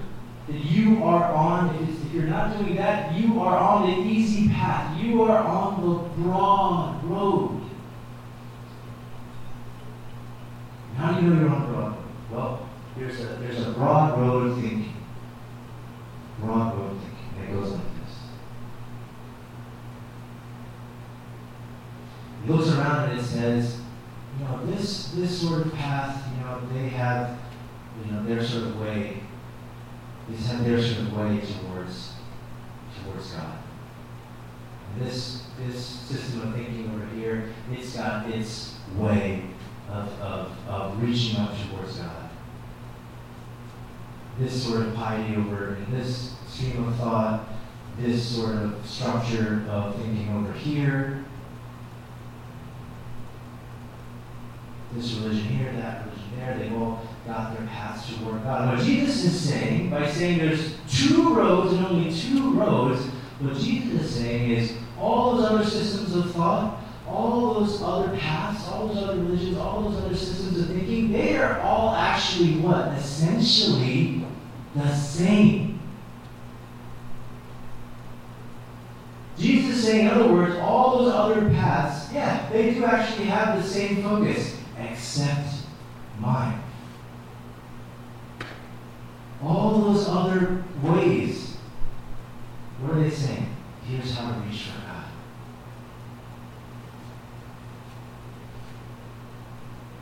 that 0.49 0.57
you 0.57 1.03
are 1.05 1.33
on. 1.33 1.75
If, 1.83 2.13
you're 2.13 2.25
not 2.25 2.59
doing 2.59 2.77
that, 2.77 3.15
you 3.15 3.41
are 3.41 3.57
on 3.57 3.91
the 3.91 4.07
easy 4.07 4.51
path. 4.51 5.01
You 5.03 5.23
are 5.23 5.39
on 5.39 5.81
the 5.81 6.23
broad 6.23 7.03
road. 7.05 7.63
How 10.97 11.13
do 11.13 11.25
you 11.25 11.33
know 11.33 11.41
you're 11.41 11.51
on 11.51 11.63
the 11.63 11.69
broad 11.69 11.93
road? 11.93 12.05
Well, 12.31 12.69
there's 12.97 13.21
a, 13.21 13.25
there's 13.41 13.67
a 13.67 13.71
broad 13.71 14.19
road 14.19 14.51
of 14.51 14.61
thinking. 14.61 14.93
Broad 16.41 16.77
road 16.77 16.93
of 16.93 16.99
thinking. 16.99 17.45
It 17.45 17.53
goes 17.53 17.73
like 17.73 17.81
this. 17.81 18.19
It 22.45 22.51
looks 22.51 22.69
around 22.69 23.11
and 23.11 23.21
it 23.21 23.25
says, 23.25 23.81
you 24.39 24.45
know, 24.45 24.67
this 24.67 25.13
this 25.13 25.41
sort 25.41 25.67
of 25.67 25.75
path, 25.75 26.23
you 26.35 26.45
know, 26.45 26.61
they 26.73 26.89
have, 26.89 27.39
you 28.05 28.13
know, 28.13 28.25
their 28.25 28.43
sort 28.43 28.65
of 28.65 28.81
way, 28.81 29.21
they 30.29 30.37
just 30.37 30.51
have 30.51 30.65
their 30.65 30.83
sort 30.83 31.01
of 31.01 31.17
way 31.17 31.41
towards 31.41 32.13
towards 33.03 33.33
God. 33.33 33.59
And 34.95 35.07
this 35.07 35.45
this 35.59 35.85
system 35.85 36.49
of 36.49 36.55
thinking 36.55 36.91
over 36.95 37.07
here, 37.15 37.51
it's 37.71 37.97
got 37.97 38.29
its 38.31 38.77
way 38.97 39.45
of, 39.91 40.21
of, 40.21 40.69
of 40.69 41.03
reaching 41.03 41.39
up 41.41 41.53
towards 41.69 41.99
God. 41.99 42.31
This 44.39 44.65
sort 44.65 44.87
of 44.87 44.95
piety 44.95 45.37
over 45.37 45.77
in 45.77 45.91
this 45.91 46.35
stream 46.49 46.89
of 46.89 46.97
thought, 46.97 47.47
this 47.99 48.37
sort 48.37 48.57
of 48.57 48.87
structure 48.87 49.65
of 49.69 49.95
thinking 49.97 50.35
over 50.35 50.53
here, 50.53 51.25
this 54.95 55.15
religion 55.15 55.45
here, 55.45 55.73
that 55.73 56.07
religion 56.07 56.31
there, 56.37 56.59
they've 56.59 56.73
all 56.73 57.03
got 57.27 57.57
their 57.57 57.67
paths 57.67 58.15
toward 58.17 58.43
God. 58.43 58.77
What 58.77 58.85
Jesus 58.85 59.25
is 59.25 59.41
saying, 59.41 59.91
by 59.91 60.11
saying 60.11 60.39
there's 60.39 60.77
two 60.91 61.35
roads 61.35 61.75
and 61.75 61.87
only 61.87 62.15
two 62.15 62.53
roads, 62.55 63.03
What 63.41 63.57
Jesus 63.57 64.03
is 64.03 64.15
saying 64.15 64.51
is 64.51 64.73
all 64.99 65.37
those 65.37 65.51
other 65.51 65.65
systems 65.65 66.15
of 66.15 66.33
thought, 66.33 66.81
all 67.07 67.55
those 67.55 67.83
other 67.83 68.17
paths, 68.17 68.69
all 68.69 68.89
those 68.89 69.03
other 69.03 69.17
religions, 69.17 69.57
all 69.57 69.83
those 69.83 70.05
other 70.05 70.17
systems 70.17 70.61
of 70.61 70.69
thinking, 70.69 71.13
they 71.13 71.37
are 71.37 71.61
all 71.61 71.95
actually 71.95 72.59
what? 72.61 72.89
Essentially 72.97 74.25
the 74.75 74.95
same. 74.95 75.81
Jesus 79.39 79.77
is 79.77 79.85
saying, 79.85 80.07
in 80.07 80.13
other 80.13 80.33
words, 80.33 80.57
all 80.57 80.99
those 80.99 81.13
other 81.13 81.49
paths, 81.51 82.13
yeah, 82.13 82.49
they 82.51 82.75
do 82.75 82.85
actually 82.85 83.27
have 83.27 83.61
the 83.61 83.69
same 83.69 84.03
focus, 84.03 84.57
except 84.79 85.49
mine. 86.19 86.63
All 89.43 89.81
those 89.81 90.09
other 90.09 90.63
ways, 90.83 91.57
what 92.81 92.97
are 92.97 93.03
they 93.03 93.11
saying? 93.11 93.49
Here's 93.85 94.15
how 94.15 94.31
to 94.31 94.39
reach 94.41 94.63
for 94.63 94.81
God. 94.87 95.05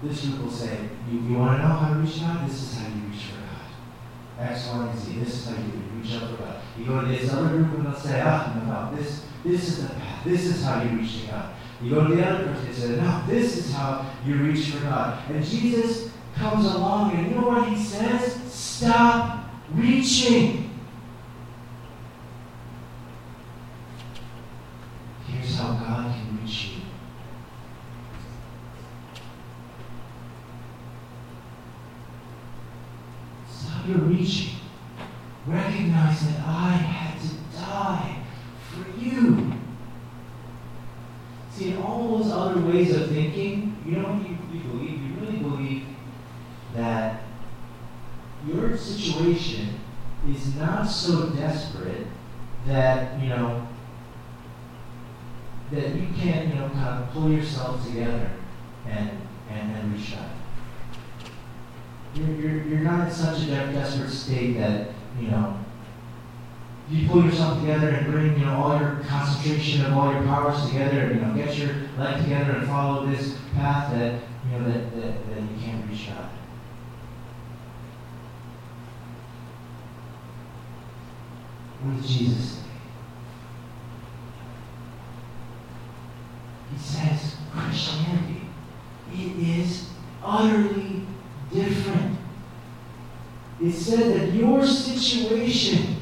This 0.02 0.24
group 0.24 0.42
will 0.42 0.50
say, 0.50 0.78
you, 1.10 1.20
you 1.20 1.38
want 1.38 1.60
to 1.60 1.68
know 1.68 1.74
how 1.74 1.94
to 1.94 2.00
reach 2.00 2.20
God? 2.20 2.48
This 2.48 2.62
is 2.62 2.78
how 2.78 2.88
you 2.88 3.02
reach 3.10 3.22
for 3.22 3.36
God. 3.36 3.50
X, 4.40 4.68
Y, 4.68 4.88
and 4.88 4.98
Z. 4.98 5.18
This 5.18 5.34
is 5.34 5.46
how 5.48 5.56
you 5.56 5.72
reach 5.96 6.14
up 6.14 6.30
for 6.30 6.42
God. 6.42 6.56
You 6.78 6.84
go 6.86 7.00
to 7.02 7.06
this 7.06 7.30
other 7.32 7.48
group 7.48 7.74
and 7.74 7.86
they'll 7.86 7.94
say, 7.94 8.22
ah, 8.24 8.52
no, 8.56 8.90
no, 8.90 8.96
this, 8.96 9.26
this 9.44 9.68
is 9.68 9.88
the 9.88 9.94
path. 9.94 10.24
This 10.24 10.46
is 10.46 10.64
how 10.64 10.82
you 10.82 10.98
reach 10.98 11.20
to 11.22 11.26
God. 11.28 11.54
You 11.82 11.90
go 11.90 12.06
to 12.06 12.14
the 12.14 12.26
other 12.26 12.44
person 12.46 12.66
and 12.66 12.74
say, 12.74 12.96
no, 12.96 13.24
this 13.26 13.56
is 13.56 13.72
how 13.72 14.10
you 14.26 14.34
reach 14.34 14.70
for 14.70 14.80
God. 14.84 15.30
And 15.30 15.44
Jesus 15.44 16.10
comes 16.34 16.64
along 16.64 17.16
and 17.16 17.30
you 17.30 17.34
know 17.36 17.48
what 17.48 17.68
he 17.68 17.82
says? 17.82 18.34
Stop 18.52 19.44
reaching. 19.72 20.70
Here's 25.26 25.56
how 25.56 25.72
God 25.72 26.14
can 26.14 26.38
reach 26.42 26.64
you. 26.64 26.82
Stop 33.50 33.88
your 33.88 33.98
reaching. 33.98 34.56
Recognize 35.46 36.26
that 36.26 36.40
I 36.46 36.72
had 36.72 37.20
to 37.20 37.58
die 37.58 38.16
for 38.70 38.84
you. 38.98 39.52
See, 41.50 41.72
in 41.72 41.76
all 41.78 42.18
those 42.18 42.30
other 42.30 42.60
ways 42.60 42.94
of 42.94 43.08
thinking, 43.08 43.76
you 43.84 43.92
know 43.92 44.08
what 44.08 44.28
you, 44.28 44.36
you 44.52 44.60
believe? 44.68 45.02
You 45.02 45.14
really 45.20 45.38
believe 45.38 45.84
that 46.74 47.22
your 48.46 48.76
situation 48.76 49.80
is 50.28 50.54
not 50.56 50.84
so 50.84 51.30
desperate 51.30 52.06
that, 52.66 53.20
you 53.20 53.28
know, 53.28 53.66
that 55.72 55.94
you 55.94 56.08
can't, 56.16 56.48
you 56.48 56.54
know, 56.54 56.68
kind 56.70 57.02
of 57.02 57.10
pull 57.10 57.30
yourself 57.30 57.84
together 57.86 58.30
and, 58.86 59.10
and, 59.50 59.76
and 59.76 59.92
reach 59.92 60.16
out. 60.16 60.30
You're, 62.14 62.28
you're, 62.28 62.62
you're 62.64 62.78
not 62.80 63.08
in 63.08 63.14
such 63.14 63.42
a 63.42 63.46
desperate 63.46 64.10
state 64.10 64.56
that, 64.58 64.88
you 65.20 65.28
know, 65.28 65.56
you 66.88 67.08
pull 67.08 67.24
yourself 67.24 67.60
together 67.60 67.88
and 67.88 68.10
bring, 68.10 68.38
you 68.38 68.46
know, 68.46 68.54
all 68.54 68.80
your 68.80 68.96
concentration 69.06 69.84
of 69.86 69.92
all 69.92 70.12
your 70.12 70.22
powers 70.24 70.66
together 70.66 71.02
and, 71.02 71.20
you 71.20 71.26
know, 71.26 71.34
get 71.34 71.56
your 71.56 71.74
life 71.98 72.20
together 72.22 72.52
and 72.52 72.66
follow 72.66 73.06
this 73.06 73.36
path 73.54 73.92
that, 73.92 74.20
you 74.50 74.58
know, 74.58 74.64
that, 74.64 74.92
that, 74.96 75.30
that 75.30 75.40
you 75.40 75.58
can't 75.60 75.88
reach 75.88 76.08
God. 76.08 76.28
What 81.82 81.96
did 81.96 82.10
Jesus 82.10 82.56
say? 82.56 82.62
He 86.72 86.78
says 86.78 87.36
Christianity, 87.52 88.42
it 89.14 89.58
is 89.60 89.88
utterly 90.24 91.06
different. 91.52 92.18
It 93.62 93.72
said 93.72 94.20
that 94.20 94.34
your 94.34 94.66
situation 94.66 95.96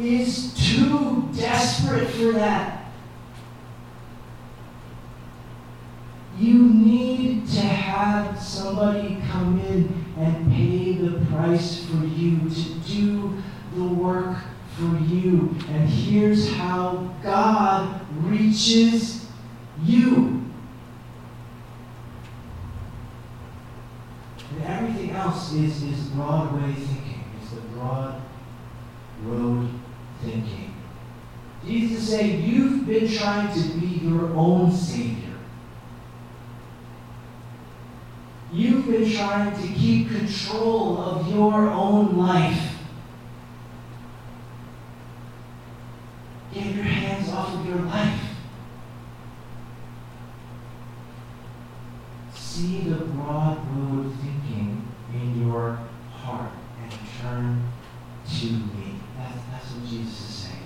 is 0.00 0.54
too 0.54 1.28
desperate 1.36 2.08
for 2.08 2.32
that. 2.32 2.80
You 6.38 6.54
need 6.54 7.46
to 7.48 7.60
have 7.60 8.40
somebody 8.40 9.22
come 9.30 9.60
in 9.60 10.06
and 10.16 10.50
pay 10.52 10.92
the 10.94 11.24
price 11.26 11.84
for 11.84 12.04
you 12.04 12.48
to 12.48 12.74
do 12.88 13.42
the 13.74 13.84
work 13.84 14.38
for 14.76 14.98
you. 15.04 15.54
And 15.68 15.88
here's 15.88 16.50
how 16.52 17.14
God 17.22 18.00
reaches 18.22 19.26
you. 19.82 20.42
And 24.50 24.64
everything 24.64 25.10
else 25.10 25.52
is, 25.52 25.82
is 25.82 26.08
Broadway 26.08 26.72
thinking. 26.72 27.24
It's 27.42 27.52
the 27.52 27.60
broad 27.60 28.20
road 29.24 29.68
thinking. 30.22 30.74
Saying, 32.10 32.42
You've 32.42 32.86
been 32.86 33.08
trying 33.08 33.54
to 33.54 33.68
be 33.78 33.86
your 33.86 34.30
own 34.34 34.72
Savior. 34.72 35.30
You've 38.52 38.86
been 38.86 39.12
trying 39.12 39.54
to 39.62 39.68
keep 39.68 40.08
control 40.08 40.98
of 40.98 41.32
your 41.32 41.70
own 41.70 42.16
life. 42.18 42.78
Get 46.52 46.74
your 46.74 46.82
hands 46.82 47.28
off 47.30 47.54
of 47.54 47.64
your 47.66 47.78
life. 47.78 48.20
See 52.34 52.80
the 52.80 53.04
broad 53.04 53.58
road 53.76 54.12
thinking 54.16 54.88
in 55.14 55.46
your 55.46 55.78
heart 56.12 56.50
and 56.82 56.92
turn 57.20 57.68
to 58.40 58.46
me. 58.46 58.96
That's, 59.16 59.38
that's 59.52 59.70
what 59.74 59.88
Jesus 59.88 60.28
is 60.28 60.34
saying. 60.34 60.56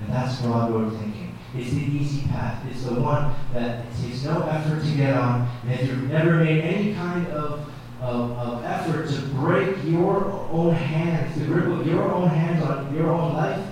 And 0.00 0.12
that's 0.12 0.40
broad 0.42 0.72
road 0.72 0.92
thinking. 0.98 1.36
It's 1.56 1.70
the 1.70 1.80
easy 1.80 2.26
path. 2.28 2.64
It's 2.70 2.84
the 2.84 3.00
one 3.00 3.34
that 3.54 3.86
it 3.86 4.02
takes 4.02 4.24
no 4.24 4.42
effort 4.42 4.82
to 4.84 4.90
get 4.96 5.16
on. 5.16 5.48
And 5.62 5.72
if 5.72 5.86
you've 5.86 6.10
never 6.10 6.44
made 6.44 6.60
any 6.60 6.94
kind 6.94 7.26
of, 7.28 7.70
of, 8.02 8.30
of 8.32 8.64
effort 8.64 9.08
to 9.08 9.20
break 9.28 9.82
your 9.84 10.30
own 10.50 10.74
hands, 10.74 11.38
to 11.38 11.44
grip 11.46 11.86
your 11.86 12.02
own 12.12 12.28
hands 12.28 12.62
on 12.64 12.94
your 12.94 13.08
own 13.08 13.32
life, 13.34 13.66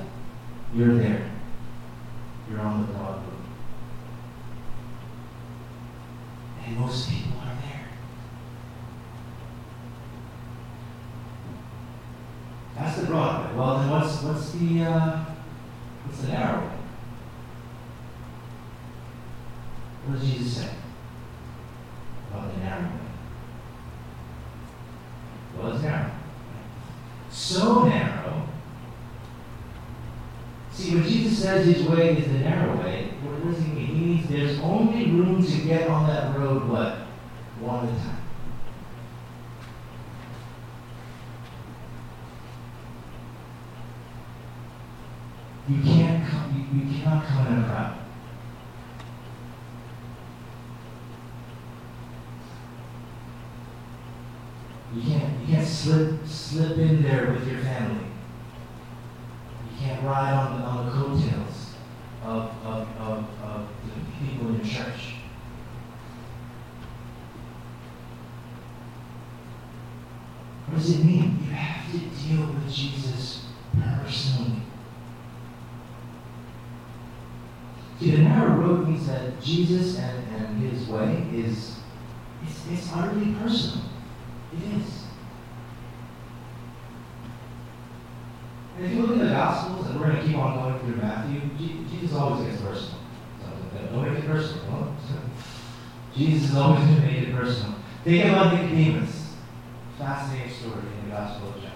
you're 0.75 0.95
there. 0.95 1.31
You're 2.51 2.61
on 2.61 2.87
the 2.87 2.93
broad 2.93 3.17
road. 3.17 3.33
And 6.65 6.79
most 6.79 7.11
people 7.11 7.39
are 7.41 7.55
there. 7.55 7.89
That's 12.77 13.01
the 13.01 13.07
broad 13.07 13.51
way. 13.51 13.57
Well, 13.59 13.79
then 13.79 13.91
what's 13.91 14.23
what's 14.23 14.53
the 14.53 14.83
uh, 14.83 15.25
what's 16.05 16.23
the 16.23 16.29
narrow 16.29 16.61
way? 16.61 16.77
What 20.07 20.21
does 20.21 20.31
Jesus 20.31 20.59
say 20.59 20.71
about 22.31 22.55
the 22.55 22.61
narrow 22.61 22.83
way? 22.83 22.91
Well, 25.57 25.73
it's 25.75 25.83
narrow. 25.83 26.11
So 27.29 27.85
narrow. 27.85 28.47
See, 30.71 30.95
when 30.95 31.05
Jesus 31.09 31.43
says 31.43 31.67
his 31.67 31.89
way 31.89 32.19
is 32.19 32.27
the 32.29 32.39
narrow 32.39 32.77
way, 32.77 33.15
what 33.23 33.51
does 33.51 33.65
he 33.65 33.73
mean? 33.73 33.87
He 33.87 33.95
means 33.95 34.29
there's 34.29 34.61
only 34.61 35.11
room 35.11 35.45
to 35.45 35.57
get 35.63 35.89
on 35.89 36.07
that 36.07 36.39
road, 36.39 36.69
what? 36.69 36.99
One 37.61 37.89
at 37.89 37.95
a 37.95 37.97
time. 37.97 38.23
You 45.69 45.83
can't 45.83 46.29
come, 46.29 46.69
you, 46.73 46.81
you 46.81 47.03
cannot 47.03 47.27
come 47.27 47.47
in 47.49 47.65
a 47.65 47.67
crowd. 47.67 47.99
You 54.95 55.03
can't 55.03 55.41
you 55.41 55.55
can't 55.55 55.67
slip 55.87 56.27
slip 56.27 56.79
in 56.79 57.03
there 57.03 57.31
with 57.31 57.47
your 57.47 57.61
family. 57.61 58.07
You 59.71 59.79
can't 59.79 60.05
ride 60.05 60.33
on 60.33 60.61
the, 60.61 60.67
on 60.67 60.87
the 60.87 60.93
coattails 60.93 61.75
of, 62.25 62.51
of, 62.65 62.89
of, 62.99 63.25
of 63.41 63.69
the 63.85 64.27
people 64.27 64.49
in 64.49 64.57
your 64.57 64.65
church. 64.65 65.15
What 70.67 70.79
does 70.79 70.99
it 70.99 71.05
mean? 71.05 71.39
You 71.45 71.53
have 71.53 71.93
to 71.93 71.99
deal 71.99 72.47
with 72.47 72.73
Jesus 72.73 73.47
personally. 73.81 74.63
See, 78.01 78.11
the 78.11 78.19
narrow 78.23 78.57
road 78.57 78.89
means 78.89 79.07
that 79.07 79.41
Jesus 79.41 79.99
and, 79.99 80.35
and 80.35 80.69
his 80.69 80.89
way 80.89 81.25
is 81.33 81.77
it's, 82.43 82.67
it's 82.73 82.93
utterly 82.93 83.33
personal. 83.35 83.85
It 84.53 84.81
is. 84.81 85.07
And 88.77 88.85
if 88.85 88.93
you 88.93 89.03
look 89.03 89.19
at 89.19 89.25
the 89.25 89.31
Gospels, 89.31 89.87
and 89.87 89.99
we're 89.99 90.09
going 90.09 90.21
to 90.21 90.27
keep 90.27 90.37
on 90.37 90.55
going 90.55 90.79
through 90.81 90.97
Matthew, 90.97 91.41
Jesus 91.91 92.15
always 92.15 92.47
gets 92.47 92.61
personal. 92.61 92.99
Don't 93.91 94.13
make 94.13 94.23
it 94.23 94.27
personal. 94.27 94.95
Always 96.57 96.85
going 96.85 96.97
to 96.97 97.03
make 97.03 97.29
it 97.29 97.35
personal. 97.35 97.75
Think 98.03 98.25
about 98.25 98.55
Nicodemus. 98.55 99.35
Fascinating 99.99 100.53
story 100.53 100.79
in 100.79 101.09
the 101.09 101.15
Gospel 101.15 101.49
of 101.51 101.61
John. 101.61 101.73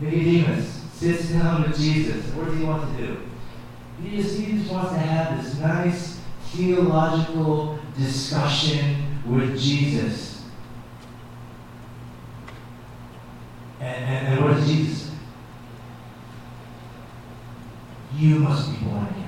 Nicodemus 0.00 0.82
sits 0.92 1.30
down 1.30 1.62
with 1.62 1.76
Jesus. 1.78 2.26
What 2.34 2.46
does 2.46 2.58
he 2.58 2.64
want 2.64 2.96
to 2.96 3.06
do? 3.06 3.20
He 4.02 4.16
just, 4.16 4.38
he 4.38 4.58
just 4.58 4.70
wants 4.70 4.92
to 4.92 4.98
have 4.98 5.42
this 5.42 5.58
nice 5.60 6.20
theological 6.50 7.78
discussion 7.96 9.20
with 9.24 9.58
Jesus. 9.58 10.44
And, 13.80 14.04
and, 14.04 14.26
and 14.28 14.44
what 14.44 14.54
does 14.54 14.66
Jesus 14.66 15.08
say? 15.08 15.14
You 18.16 18.38
must 18.40 18.70
be 18.70 18.84
born 18.84 19.06
again. 19.06 19.23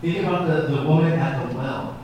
Think 0.00 0.18
about 0.18 0.46
the, 0.46 0.74
the 0.74 0.82
woman 0.82 1.12
at 1.12 1.48
the 1.48 1.56
well. 1.56 1.96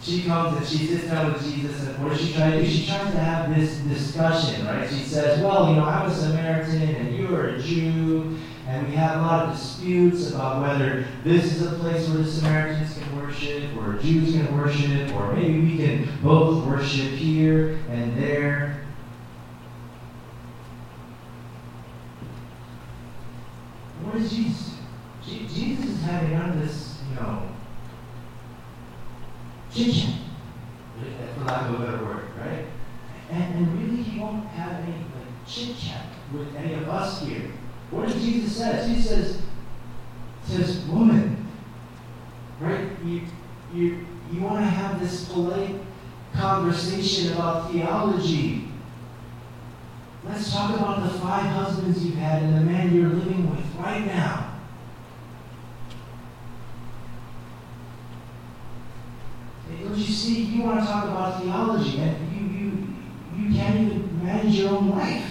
She 0.00 0.22
comes 0.22 0.56
and 0.56 0.66
she 0.66 0.86
sits 0.86 1.06
down 1.06 1.32
with 1.32 1.42
Jesus, 1.42 1.86
and 1.86 2.02
what 2.02 2.10
does 2.10 2.20
she 2.20 2.32
try 2.32 2.50
to 2.50 2.62
do? 2.62 2.66
She 2.66 2.86
tries 2.86 3.10
to 3.12 3.18
have 3.18 3.54
this 3.54 3.78
discussion, 3.78 4.66
right? 4.66 4.88
She 4.88 4.96
says, 4.96 5.42
Well, 5.42 5.70
you 5.70 5.76
know, 5.76 5.84
I'm 5.84 6.10
a 6.10 6.14
Samaritan 6.14 6.82
and 6.82 7.16
you're 7.16 7.48
a 7.48 7.62
Jew, 7.62 8.36
and 8.66 8.88
we 8.88 8.94
have 8.96 9.18
a 9.18 9.22
lot 9.22 9.48
of 9.48 9.56
disputes 9.56 10.30
about 10.30 10.62
whether 10.62 11.06
this 11.22 11.54
is 11.54 11.66
a 11.66 11.76
place 11.76 12.08
where 12.08 12.18
the 12.18 12.30
Samaritans 12.30 12.98
can 12.98 13.16
worship, 13.18 13.76
or 13.78 13.94
Jews 13.94 14.32
can 14.32 14.56
worship, 14.56 15.14
or 15.14 15.34
maybe 15.34 15.60
we 15.60 15.76
can 15.78 16.08
both 16.22 16.66
worship 16.66 17.10
here 17.12 17.78
and 17.88 18.16
there. 18.22 18.80
What 24.02 24.18
Jesus 24.18 24.74
Jesus 25.54 25.86
is 25.86 26.02
having 26.02 26.32
none 26.32 26.50
of 26.50 26.60
this, 26.60 26.98
you 27.08 27.16
know, 27.16 27.42
chit 29.74 29.94
chat, 29.94 30.14
for 31.36 31.44
lack 31.44 31.68
of 31.68 31.80
a 31.80 31.84
better 31.84 32.04
word, 32.04 32.24
right? 32.38 32.66
And, 33.30 33.54
and 33.54 33.82
really, 33.82 34.02
he 34.02 34.20
won't 34.20 34.46
have 34.48 34.82
any 34.82 34.92
like 34.92 35.46
chit 35.46 35.76
chat 35.76 36.06
with 36.32 36.54
any 36.56 36.74
of 36.74 36.88
us 36.88 37.22
here. 37.22 37.50
What 37.90 38.08
does 38.08 38.22
Jesus 38.22 38.56
says? 38.56 38.88
He 38.88 39.00
says, 39.00 39.42
says, 40.44 40.84
woman, 40.86 41.46
right? 42.60 42.88
You, 43.04 43.22
you, 43.72 44.06
you 44.32 44.40
want 44.40 44.58
to 44.58 44.70
have 44.70 45.00
this 45.00 45.28
polite 45.28 45.76
conversation 46.34 47.32
about 47.32 47.70
theology. 47.70 48.68
Let's 50.24 50.52
talk 50.52 50.74
about 50.74 51.02
the 51.02 51.18
five 51.18 51.46
husbands 51.46 52.04
you've 52.04 52.16
had 52.16 52.42
and 52.42 52.56
the 52.56 52.60
man 52.60 52.94
you're 52.94 53.10
living 53.10 53.50
with 53.50 53.64
right 53.76 54.06
now. 54.06 54.53
Don't 59.94 60.02
you 60.08 60.12
see? 60.12 60.42
You 60.42 60.62
want 60.64 60.80
to 60.80 60.86
talk 60.86 61.04
about 61.04 61.40
theology, 61.40 62.00
and 62.00 62.32
you, 62.34 62.58
you, 62.58 63.46
you 63.46 63.54
can't 63.54 63.76
even 63.76 64.24
manage 64.24 64.58
your 64.58 64.70
own 64.70 64.90
life. 64.90 65.24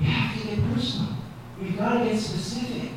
We 0.00 0.06
have 0.06 0.40
to 0.40 0.48
get 0.48 0.72
personal. 0.72 1.10
We've 1.60 1.78
got 1.78 2.00
to 2.00 2.04
get 2.06 2.18
specific. 2.18 2.90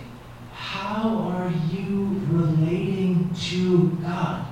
How 0.51 1.15
are 1.31 1.53
you 1.71 2.23
relating 2.31 3.31
to 3.35 3.89
God? 4.01 4.47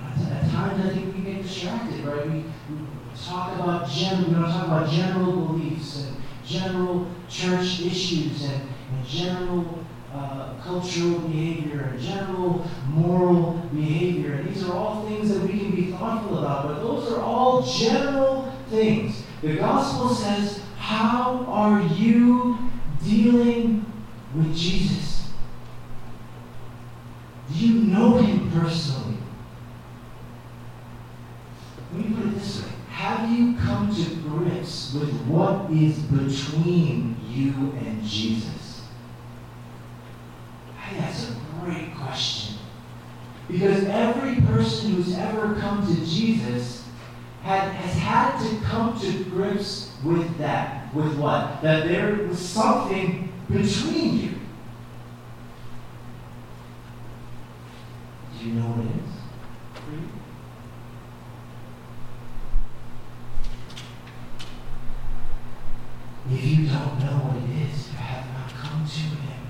At 0.00 0.50
times, 0.52 0.86
I 0.86 0.88
think 0.88 1.14
we 1.14 1.20
get 1.20 1.42
distracted, 1.42 2.02
right? 2.06 2.26
We, 2.30 2.44
talk 3.14 3.54
about 3.60 3.90
general, 3.90 4.28
we 4.28 4.34
don't 4.34 4.44
talk 4.44 4.66
about 4.68 4.88
general 4.88 5.32
beliefs 5.32 6.06
and 6.06 6.16
general 6.46 7.06
church 7.28 7.82
issues 7.82 8.42
and, 8.44 8.62
and 8.62 9.06
general 9.06 9.84
cultural 10.64 11.18
behavior 11.20 11.82
and 11.92 12.00
general 12.00 12.66
moral 12.88 13.52
behavior. 13.72 14.34
And 14.34 14.48
these 14.48 14.64
are 14.64 14.72
all 14.72 15.06
things 15.06 15.28
that 15.28 15.42
we 15.42 15.58
can 15.58 15.70
be 15.72 15.92
thoughtful 15.92 16.38
about, 16.38 16.66
but 16.66 16.80
those 16.80 17.12
are 17.12 17.20
all 17.20 17.62
general 17.62 18.52
things. 18.70 19.22
The 19.42 19.56
gospel 19.56 20.08
says, 20.08 20.62
How 20.78 21.44
are 21.48 21.82
you 21.82 22.58
dealing 23.04 23.84
with 24.34 24.56
Jesus? 24.56 25.28
Do 27.52 27.66
you 27.66 27.82
know 27.82 28.16
him 28.16 28.50
personally? 28.50 29.18
Let 31.92 32.06
me 32.06 32.16
put 32.16 32.26
it 32.26 32.34
this 32.36 32.62
way. 32.62 32.70
Have 32.88 33.30
you 33.30 33.54
come 33.58 33.94
to 33.94 34.14
grips 34.16 34.94
with 34.94 35.12
what 35.26 35.70
is 35.70 35.98
between 35.98 37.16
you 37.28 37.72
and 37.86 38.02
Jesus? 38.02 38.64
that's 40.98 41.30
a 41.30 41.34
great 41.60 41.94
question. 41.96 42.56
Because 43.48 43.84
every 43.84 44.40
person 44.64 44.92
who's 44.92 45.14
ever 45.18 45.54
come 45.56 45.86
to 45.86 46.06
Jesus 46.06 46.88
had, 47.42 47.70
has 47.72 47.94
had 47.98 48.48
to 48.48 48.64
come 48.64 48.98
to 48.98 49.24
grips 49.24 49.94
with 50.02 50.38
that. 50.38 50.94
With 50.94 51.18
what? 51.18 51.60
That 51.60 51.86
there 51.86 52.26
was 52.26 52.38
something 52.38 53.30
between 53.50 54.20
you. 54.20 54.30
Do 58.38 58.46
you 58.46 58.54
know 58.54 58.68
what 58.68 58.86
it 58.86 58.92
is? 58.96 59.10
If 66.32 66.42
you 66.42 66.66
don't 66.68 66.98
know 67.00 67.20
what 67.20 67.36
it 67.36 67.50
is, 67.68 67.88
you 67.88 67.98
have 67.98 68.26
not 68.32 68.50
come 68.54 68.86
to 68.86 68.98
Him. 68.98 69.43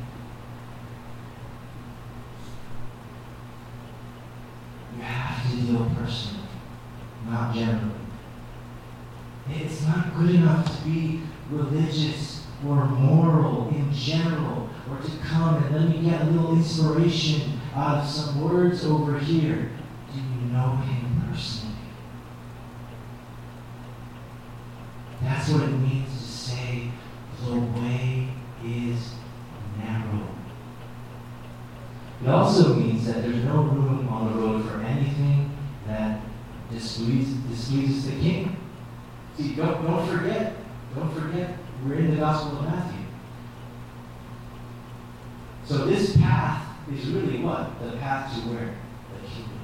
Deal 5.51 5.91
personally, 5.97 6.49
not 7.29 7.55
generally. 7.55 7.91
It's 9.51 9.87
not 9.87 10.17
good 10.17 10.31
enough 10.37 10.65
to 10.79 10.85
be 10.85 11.21
religious 11.51 12.47
or 12.67 12.87
moral 12.87 13.69
in 13.69 13.93
general, 13.93 14.71
or 14.91 14.99
to 14.99 15.11
come 15.19 15.63
and 15.63 15.75
let 15.75 15.89
me 15.89 16.09
get 16.09 16.23
a 16.23 16.25
little 16.25 16.57
inspiration 16.57 17.61
out 17.75 17.99
of 17.99 18.09
some 18.09 18.41
words 18.41 18.85
over 18.85 19.19
here. 19.19 19.71
Do 20.13 20.19
you 20.19 20.53
know 20.53 20.77
him 20.77 21.23
personally? 21.29 21.75
That's 25.21 25.49
what 25.51 25.63
it 25.63 25.73
means 25.73 26.11
to 26.11 26.29
say 26.29 26.91
the 27.45 27.59
way 27.59 28.29
is 28.65 29.15
narrow. 29.79 30.29
It 32.23 32.29
also 32.29 32.75
means 32.75 33.07
that 33.07 33.23
there's 33.23 33.45
no 33.45 33.63
room 33.63 34.09
on 34.09 34.33
the 34.33 34.39
road 34.39 34.65
for 34.71 34.81
anything 34.81 35.51
that 35.87 36.21
displeases, 36.71 37.35
displeases 37.51 38.07
the 38.07 38.21
king. 38.21 38.57
See, 39.37 39.55
don't, 39.85 40.09
forget, 40.09 40.55
don't 40.95 41.15
forget, 41.15 41.57
we're 41.85 41.95
in 41.95 42.11
the 42.13 42.17
Gospel 42.17 42.59
of 42.59 42.65
Matthew. 42.65 43.07
So 45.65 45.87
this 45.87 46.17
path 46.17 46.67
is 46.93 47.07
really 47.09 47.43
what? 47.43 47.81
The 47.83 47.97
path 47.99 48.35
to 48.35 48.41
where? 48.49 48.75
The 49.13 49.29
kingdom. 49.29 49.61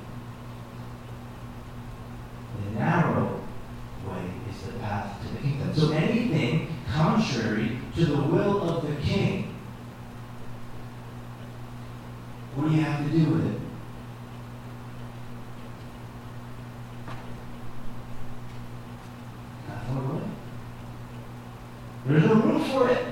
The 2.64 2.81
narrow 2.81 3.41
way 4.09 4.31
is 4.51 4.62
the 4.62 4.73
path 4.79 5.21
to 5.23 5.33
the 5.35 5.41
kingdom. 5.41 5.75
So 5.75 5.93
anything 5.93 6.68
contrary 6.93 7.79
to 7.97 8.05
the 8.05 8.23
will 8.23 8.68
of 8.68 8.87
the 8.87 8.97
king, 9.03 9.55
what 12.55 12.68
do 12.68 12.75
you 12.75 12.83
have 12.83 13.05
to 13.05 13.11
do 13.16 13.31
with 13.31 13.55
it? 13.55 13.61
There's 22.11 22.25
no 22.25 22.35
room 22.35 22.64
for 22.64 22.89
it. 22.91 23.07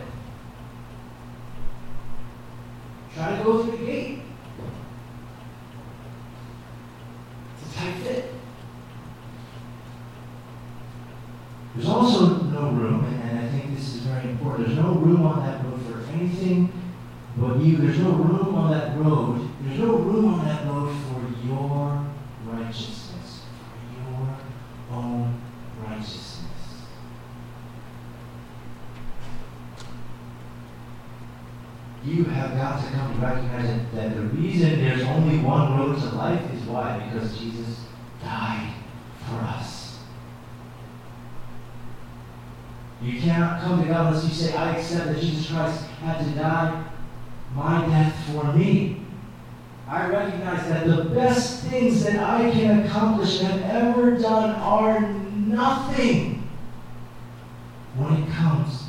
Try 3.14 3.36
to 3.38 3.44
go 3.44 3.62
through 3.62 3.78
the 3.78 3.86
gate. 3.86 4.22
It's 7.54 7.72
a 7.72 7.78
tight 7.78 7.94
fit. 7.98 8.34
There's 11.76 11.88
also 11.88 12.42
no 12.42 12.70
room, 12.70 13.04
and 13.04 13.38
I 13.38 13.48
think 13.50 13.76
this 13.76 13.94
is 13.94 14.00
very 14.02 14.30
important, 14.30 14.66
there's 14.66 14.80
no 14.80 14.94
room 14.94 15.24
on 15.24 15.46
that 15.46 15.64
road 15.64 15.80
for 15.82 16.10
anything 16.12 16.72
but 17.36 17.60
you. 17.60 17.76
There's 17.76 18.00
no 18.00 18.10
room 18.10 18.52
on 18.56 18.72
that 18.72 18.98
road. 18.98 19.48
There's 19.62 19.78
no 19.78 19.94
room 19.94 20.34
on 20.34 20.44
that 20.44 20.66
road 20.66 20.92
for 21.04 21.46
your 21.46 22.04
righteousness, 22.46 23.42
for 23.62 24.10
your 24.10 24.36
own 24.90 25.40
righteousness. 25.86 26.38
you 32.08 32.24
have 32.24 32.56
got 32.56 32.82
to 32.82 32.90
come 32.90 33.14
to 33.14 33.17
recognize 33.28 33.66
that, 33.66 33.94
that 33.94 34.14
the 34.14 34.22
reason 34.22 34.80
there's 34.80 35.02
only 35.02 35.38
one 35.38 35.78
road 35.78 35.98
to 35.98 36.06
life 36.16 36.42
is 36.52 36.62
Why? 36.62 36.98
Because 36.98 37.38
Jesus 37.38 37.84
died 38.22 38.72
for 39.26 39.36
us. 39.36 39.98
You 43.02 43.20
cannot 43.20 43.60
come 43.60 43.80
to 43.80 43.88
God 43.88 44.06
unless 44.06 44.24
you 44.24 44.34
say, 44.34 44.54
I 44.54 44.76
accept 44.76 45.06
that 45.06 45.20
Jesus 45.20 45.50
Christ 45.50 45.84
had 46.02 46.18
to 46.24 46.30
die 46.32 46.84
my 47.54 47.86
death 47.86 48.14
for 48.26 48.52
me. 48.52 49.02
I 49.86 50.06
recognize 50.06 50.68
that 50.68 50.86
the 50.86 51.04
best 51.04 51.64
things 51.64 52.04
that 52.04 52.18
I 52.18 52.50
can 52.50 52.84
accomplish 52.84 53.40
and 53.40 53.60
have 53.62 53.86
ever 53.86 54.18
done 54.18 54.50
are 54.56 55.00
nothing 55.00 56.46
when 57.96 58.22
it 58.22 58.30
comes 58.30 58.84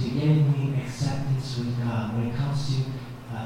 to 0.00 0.08
getting 0.08 0.52
me 0.52 0.80
acceptance 0.80 1.58
with 1.58 1.76
God, 1.82 2.14
when 2.14 2.28
it 2.28 2.36
comes 2.36 2.76
to 2.76 2.95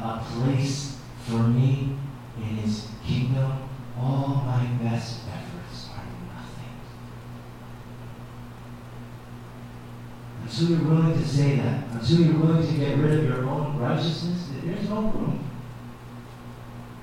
a 0.02 0.24
place 0.32 0.98
for 1.26 1.38
me 1.38 1.96
in 2.36 2.42
His 2.42 2.88
kingdom, 3.06 3.68
all 3.98 4.42
my 4.46 4.64
best 4.82 5.20
efforts 5.28 5.88
are 5.90 6.04
nothing. 6.34 6.76
Until 10.42 10.68
you're 10.70 10.88
willing 10.88 11.18
to 11.18 11.28
say 11.28 11.56
that, 11.56 11.84
until 11.92 12.20
you're 12.20 12.38
willing 12.38 12.66
to 12.66 12.78
get 12.78 12.98
rid 12.98 13.18
of 13.20 13.24
your 13.24 13.44
own 13.48 13.78
righteousness, 13.78 14.48
there's 14.62 14.88
no 14.88 15.02
room. 15.02 15.50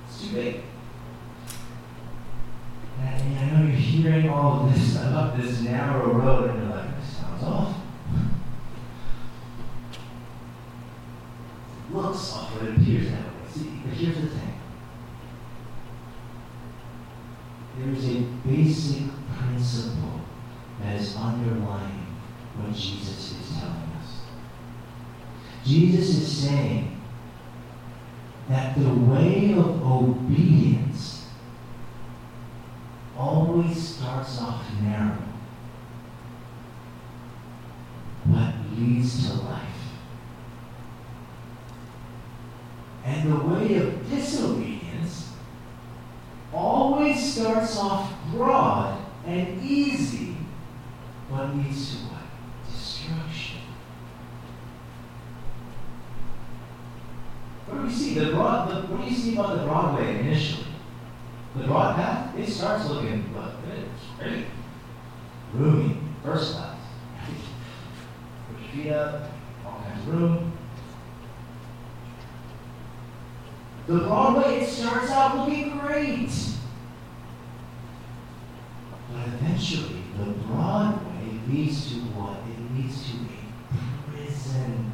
It's 0.08 0.22
too 0.22 0.34
big. 0.34 0.62
And 3.00 3.38
I 3.38 3.46
know 3.52 3.68
you're 3.68 3.76
hearing 3.76 4.30
all 4.30 4.66
of 4.66 4.74
this 4.74 4.96
about 4.96 5.38
this 5.38 5.62
narrow 5.62 6.14
road, 6.14 6.50
and 6.50 6.64
you're 6.64 6.76
like, 6.76 7.00
this 7.00 7.18
sounds 7.18 7.44
awful. 7.44 7.87
Looks 11.92 12.34
awful, 12.34 12.68
it 12.68 12.78
appears 12.78 13.10
that 13.10 13.22
way. 13.22 13.32
See, 13.50 13.82
but 13.84 13.94
here's 13.94 14.22
the 14.22 14.28
thing. 14.28 14.60
There 17.78 17.90
is 17.90 18.10
a 18.10 18.22
basic 18.46 19.04
principle 19.38 20.22
that 20.82 20.96
is 20.96 21.16
underlying 21.16 22.06
what 22.58 22.76
Jesus 22.76 23.32
is 23.32 23.58
telling 23.58 23.92
us. 24.02 24.22
Jesus 25.64 26.10
is 26.10 26.44
saying 26.50 27.00
that 28.50 28.78
the 28.78 28.94
way 28.94 29.54
of 29.54 29.84
obedience 29.84 31.30
always 33.18 33.96
starts 33.96 34.42
off 34.42 34.64
narrow, 34.82 35.18
but 38.26 38.54
leads 38.78 39.28
to 39.28 39.34
life. 39.44 39.77
And 43.08 43.32
the 43.32 43.38
way 43.38 43.76
of 43.78 44.10
disobedience 44.10 45.32
always 46.54 47.34
starts 47.34 47.78
off 47.78 48.14
broad 48.32 49.00
and 49.26 49.64
easy, 49.64 50.36
but 51.30 51.56
leads 51.56 51.96
to 51.96 51.98
what? 52.04 52.24
Destruction. 52.70 53.62
What 57.66 57.78
do 57.78 57.88
we 57.88 57.94
see? 57.94 58.20
The 58.20 58.32
broad, 58.32 58.70
the, 58.70 58.94
what 58.94 59.02
do 59.02 59.10
you 59.10 59.16
see 59.16 59.34
about 59.34 59.58
the 59.58 59.64
Broadway 59.64 60.20
initially? 60.20 60.68
The 61.56 61.64
broad 61.64 61.96
path, 61.96 62.38
it 62.38 62.50
starts 62.50 62.90
looking 62.90 63.34
good, 63.34 63.86
it's 63.86 64.20
great. 64.20 64.46
Roomy, 65.54 65.98
first 66.24 66.56
class. 66.56 66.78
Put 68.52 68.60
your 68.60 68.70
feet 68.70 68.92
up, 68.92 69.32
all 69.66 69.82
kinds 69.82 70.08
of 70.08 70.14
room. 70.14 70.47
The 73.88 74.00
Broadway, 74.00 74.60
it 74.60 74.68
starts 74.68 75.10
out 75.12 75.38
looking 75.38 75.78
great. 75.78 76.30
But 79.14 79.28
eventually, 79.28 80.04
the 80.18 80.26
Broadway 80.26 81.40
leads 81.48 81.90
to 81.92 82.00
what? 82.12 82.40
It 82.50 82.76
leads 82.76 83.10
to 83.10 83.16
a 83.16 84.12
prison. 84.12 84.92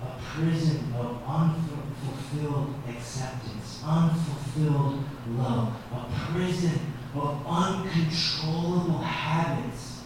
A 0.00 0.22
prison 0.22 0.94
of 0.96 1.20
unfulfilled 1.26 2.74
acceptance, 2.88 3.82
unfulfilled 3.84 5.02
love, 5.38 5.74
a 5.92 6.04
prison 6.30 6.78
of 7.16 7.44
uncontrollable 7.44 8.98
habits, 8.98 10.02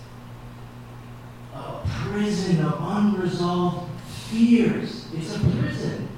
a 1.54 1.86
prison 2.08 2.64
of 2.64 2.78
unresolved 2.80 3.85
fears. 4.28 5.06
It's 5.14 5.36
a 5.36 5.40
prison. 5.40 6.08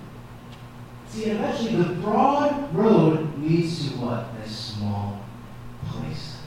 See, 1.08 1.24
eventually 1.24 1.76
the 1.76 1.94
broad 1.94 2.74
road 2.74 3.38
leads 3.38 3.90
to 3.90 3.96
what? 3.98 4.26
A 4.44 4.48
small 4.48 5.20
place. 5.86 6.42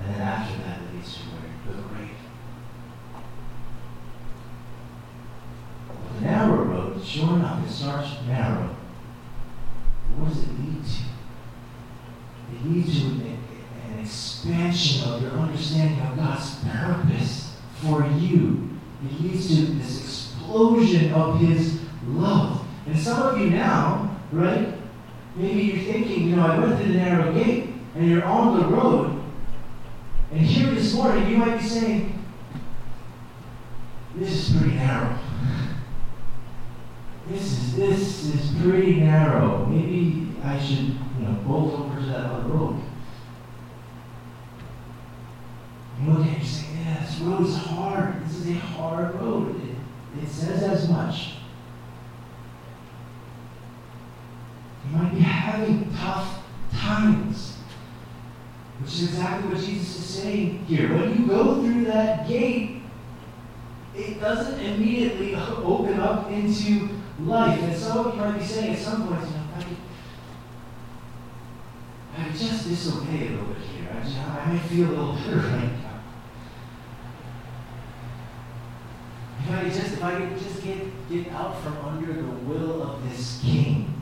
And 0.00 0.14
then 0.14 0.20
after 0.22 0.56
that, 0.62 0.80
it 0.80 0.94
leads 0.94 1.14
to 1.14 1.20
where? 1.20 1.76
The 1.76 1.82
grave. 1.82 2.10
The 6.14 6.20
narrow 6.22 6.64
road, 6.64 7.04
sure 7.04 7.36
enough, 7.36 7.66
it 7.66 7.70
starts 7.70 8.10
narrow. 8.26 8.74
What 10.16 10.28
does 10.30 10.42
it 10.42 10.50
lead 10.58 10.82
to? 10.84 11.02
It 12.54 12.70
leads 12.70 13.00
to 13.00 13.06
an, 13.06 13.38
an 13.92 13.98
expansion 14.00 15.08
of 15.08 15.22
your 15.22 15.32
understanding 15.32 16.00
of 16.00 16.16
God's 16.16 16.56
purpose 16.64 17.56
for 17.74 18.06
you. 18.18 18.70
It 19.04 19.20
leads 19.22 19.48
to 19.48 19.66
this 19.74 20.00
explosion 20.00 21.12
of 21.12 21.38
His 21.38 21.80
love. 22.06 22.64
And 22.86 22.98
some 22.98 23.22
of 23.22 23.38
you 23.38 23.50
now, 23.50 24.16
right? 24.32 24.74
Maybe 25.38 25.62
you're 25.62 25.92
thinking, 25.92 26.30
you 26.30 26.36
know, 26.36 26.44
I 26.44 26.58
went 26.58 26.76
through 26.76 26.92
the 26.92 26.98
narrow 26.98 27.32
gate, 27.32 27.70
and 27.94 28.10
you're 28.10 28.24
on 28.24 28.58
the 28.58 28.66
road, 28.66 29.22
and 30.32 30.40
here 30.40 30.74
this 30.74 30.92
morning 30.94 31.30
you 31.30 31.36
might 31.36 31.58
be 31.58 31.64
saying, 31.64 32.24
this 34.16 34.50
is 34.50 34.56
pretty 34.56 34.74
narrow. 34.74 35.16
This 37.28 37.42
is 37.42 37.76
this 37.76 38.24
is 38.24 38.62
pretty 38.62 38.96
narrow. 38.96 39.64
Maybe 39.66 40.32
I 40.42 40.58
should, 40.58 40.78
you 40.78 41.20
know, 41.20 41.32
bolt 41.46 41.80
over 41.80 42.00
to 42.00 42.06
that 42.06 42.24
other 42.24 42.48
road. 42.48 42.82
You 46.02 46.10
look 46.10 46.26
at 46.26 46.32
it 46.32 46.38
you 46.38 46.44
say, 46.44 46.66
yeah, 46.84 47.00
this 47.00 47.18
road 47.20 47.46
is 47.46 47.56
hard. 47.56 48.24
This 48.24 48.36
is 48.38 48.48
a 48.48 48.54
hard 48.54 49.14
road. 49.16 49.54
It, 49.62 50.24
it 50.24 50.28
says 50.28 50.62
as 50.64 50.88
much. 50.88 51.34
You 54.90 54.96
might 54.96 55.14
be 55.14 55.20
having 55.20 55.92
tough 55.94 56.42
times. 56.72 57.56
Which 58.80 58.92
is 58.94 59.02
exactly 59.08 59.52
what 59.52 59.64
Jesus 59.64 59.98
is 59.98 60.04
saying 60.04 60.64
here. 60.66 60.94
When 60.94 61.18
you 61.18 61.26
go 61.26 61.60
through 61.62 61.84
that 61.86 62.28
gate, 62.28 62.82
it 63.94 64.20
doesn't 64.20 64.60
immediately 64.60 65.34
open 65.34 65.98
up 65.98 66.30
into 66.30 66.88
life. 67.20 67.60
And 67.60 67.76
some 67.76 68.06
of 68.06 68.14
you 68.14 68.20
might 68.20 68.38
be 68.38 68.44
saying 68.44 68.74
at 68.74 68.78
some 68.78 69.08
point, 69.08 69.20
you 69.22 69.30
know, 69.30 69.42
I, 72.16 72.24
I 72.24 72.28
just 72.30 72.68
disobey 72.68 73.26
a 73.26 73.30
little 73.30 73.46
bit 73.46 73.62
here. 73.62 73.88
I, 73.92 74.04
just, 74.04 74.16
I 74.18 74.52
may 74.52 74.58
feel 74.60 74.88
a 74.88 74.90
little 74.90 75.14
better 75.16 75.36
right 75.36 75.72
now. 75.72 76.00
If 79.40 79.50
I 79.50 79.62
could 79.62 79.72
just, 79.72 79.92
if 79.94 80.04
I 80.04 80.20
could 80.20 80.38
just 80.38 80.62
get, 80.62 81.08
get 81.10 81.32
out 81.32 81.60
from 81.62 81.76
under 81.78 82.12
the 82.12 82.22
will 82.22 82.82
of 82.82 83.08
this 83.10 83.40
king, 83.42 83.97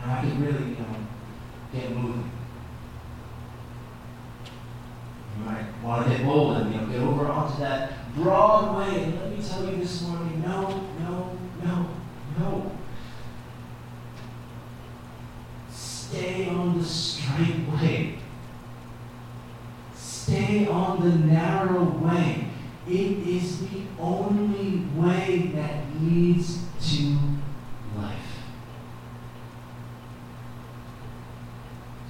know, 0.00 0.12
I 0.12 0.20
could 0.22 0.40
really, 0.40 0.70
you 0.70 0.76
know, 0.76 0.96
get 1.72 1.90
moving. 1.90 2.30
You 5.38 5.44
might 5.44 5.82
want 5.82 6.06
to 6.06 6.16
get 6.16 6.24
bold 6.24 6.56
and, 6.56 6.74
you 6.74 6.80
know, 6.80 6.86
get 6.86 7.00
over 7.00 7.26
onto 7.26 7.60
that 7.60 8.14
broad 8.14 8.76
way. 8.78 9.04
And 9.04 9.20
let 9.20 9.30
me 9.30 9.42
tell 9.42 9.64
you 9.64 9.76
this 9.76 10.02
morning, 10.02 10.42
no, 10.42 10.68
no, 11.00 11.38
no, 11.64 11.88
no. 12.38 12.72
Stay 15.70 16.48
on 16.48 16.78
the 16.78 16.84
straight 16.84 17.68
way. 17.68 18.18
Stay 19.94 20.66
on 20.66 21.00
the 21.00 21.26
narrow 21.26 21.84
way. 21.84 22.46
It 22.88 23.18
is 23.26 23.60
the 23.60 23.82
only 23.98 24.78
way 24.96 25.52
that 25.54 25.84
leads 26.00 26.58
to 26.80 27.18
life. 27.96 28.16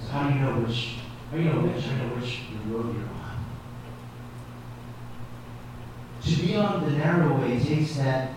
how 0.11 0.27
do 0.27 0.33
you 0.33 0.41
know 0.41 0.59
which? 0.59 0.97
How 1.29 1.37
do 1.37 1.43
you 1.43 1.49
know 1.49 1.61
which? 1.61 1.85
You 1.85 1.93
know 1.93 2.15
which 2.15 2.39
road 2.67 2.93
you're 2.93 3.05
on? 3.05 3.45
To 6.21 6.41
be 6.41 6.55
on 6.55 6.83
the 6.83 6.91
narrow 6.97 7.39
way 7.39 7.59
takes 7.59 7.95
that 7.95 8.33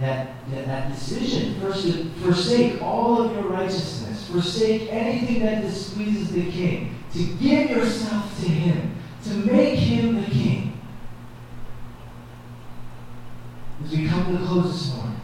that, 0.00 0.34
that, 0.50 0.66
that 0.66 0.92
decision. 0.92 1.60
First, 1.60 1.86
to 1.86 2.04
forsake 2.20 2.82
all 2.82 3.22
of 3.22 3.32
your 3.32 3.44
righteousness, 3.44 4.28
forsake 4.28 4.92
anything 4.92 5.44
that 5.44 5.62
displeases 5.62 6.32
the 6.32 6.50
king, 6.50 6.96
to 7.12 7.24
give 7.40 7.70
yourself 7.70 8.36
to 8.40 8.48
him, 8.48 8.96
to 9.22 9.30
make 9.30 9.78
him 9.78 10.20
the 10.20 10.28
king. 10.28 10.80
As 13.84 13.92
we 13.92 14.08
come 14.08 14.26
to 14.26 14.38
the 14.38 14.46
close 14.46 14.72
this 14.72 14.96
morning, 14.96 15.20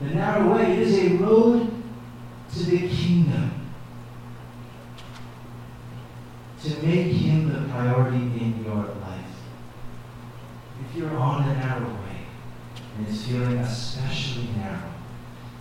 the 0.00 0.06
narrow 0.06 0.52
way 0.52 0.82
is 0.82 0.98
a 0.98 1.14
road 1.18 1.76
make 6.86 7.12
him 7.12 7.52
the 7.52 7.68
priority 7.72 8.16
in 8.16 8.64
your 8.64 8.84
life. 8.84 9.20
If 10.80 10.96
you're 10.96 11.16
on 11.16 11.48
the 11.48 11.54
narrow 11.54 11.88
way 11.88 12.26
and 12.96 13.08
it's 13.08 13.26
feeling 13.26 13.58
especially 13.58 14.48
narrow 14.56 14.92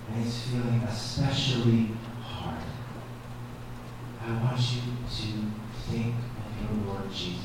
and 0.10 0.26
it's 0.26 0.42
feeling 0.44 0.82
especially 0.88 1.90
hard, 2.22 2.62
I 4.24 4.44
want 4.44 4.60
you 4.60 4.82
to 4.82 5.92
think 5.92 6.16
of 6.16 6.78
your 6.78 6.94
Lord 6.94 7.12
Jesus. 7.12 7.42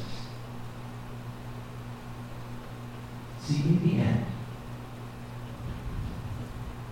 See, 3.41 3.63
in 3.63 3.89
the 3.89 4.03
end, 4.03 4.27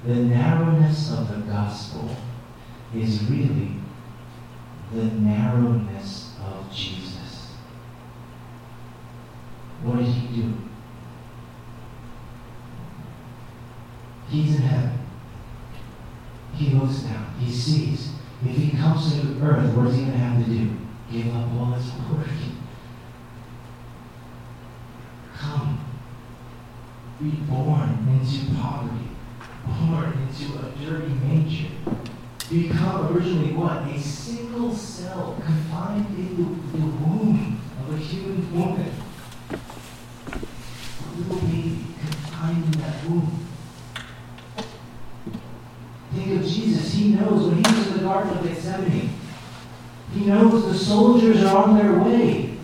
the 0.05 0.15
narrowness 0.15 1.13
of 1.13 1.29
the 1.29 1.53
gospel 1.53 2.17
is 2.95 3.25
really 3.25 3.75
the 4.93 5.05
narrowness 5.05 6.37
of 6.43 6.73
Jesus. 6.73 7.53
What 9.83 9.99
did 9.99 10.07
he 10.07 10.43
do? 10.43 10.55
He's 14.29 14.57
in 14.57 14.63
heaven. 14.63 14.99
He 16.55 16.71
looks 16.71 17.01
down. 17.01 17.35
He 17.39 17.51
sees. 17.51 18.13
If 18.45 18.57
he 18.57 18.77
comes 18.77 19.13
to 19.13 19.21
earth, 19.43 19.75
what 19.75 19.87
is 19.89 19.97
he 19.97 20.03
going 20.03 20.13
to 20.13 20.19
have 20.19 20.45
to 20.45 20.51
do? 20.51 20.71
Give 21.11 21.35
up 21.35 21.49
all 21.55 21.73
his 21.73 21.91
glory. 21.91 22.27
Come. 25.37 25.85
Be 27.21 27.31
born 27.31 28.07
into 28.21 28.55
poverty. 28.61 29.05
Born 29.67 30.29
into 30.29 30.59
a 30.59 30.71
dirty 30.85 31.13
manger 31.15 31.69
become 32.51 33.15
originally 33.15 33.53
what? 33.53 33.83
A 33.89 34.01
single 34.01 34.75
cell 34.75 35.37
confined 35.45 36.07
in 36.17 36.37
the, 36.37 36.79
the 36.79 36.87
womb 36.87 37.61
of 37.81 37.95
a 37.95 37.99
human 37.99 38.59
woman. 38.59 38.91
A 39.51 41.19
little 41.19 41.47
baby 41.47 41.85
confined 42.01 42.65
in 42.65 42.81
that 42.81 43.05
womb. 43.05 43.47
Think 46.15 46.41
of 46.41 46.47
Jesus. 46.47 46.93
He 46.95 47.15
knows 47.15 47.49
when 47.49 47.57
he 47.57 47.79
was 47.79 47.87
in 47.89 47.93
the 47.99 48.05
Garden 48.05 48.39
of 48.39 48.45
Gethsemane, 48.45 49.11
he 50.15 50.25
knows 50.25 50.65
the 50.65 50.75
soldiers 50.75 51.45
are 51.45 51.65
on 51.65 51.77
their 51.77 51.99
way. 51.99 52.57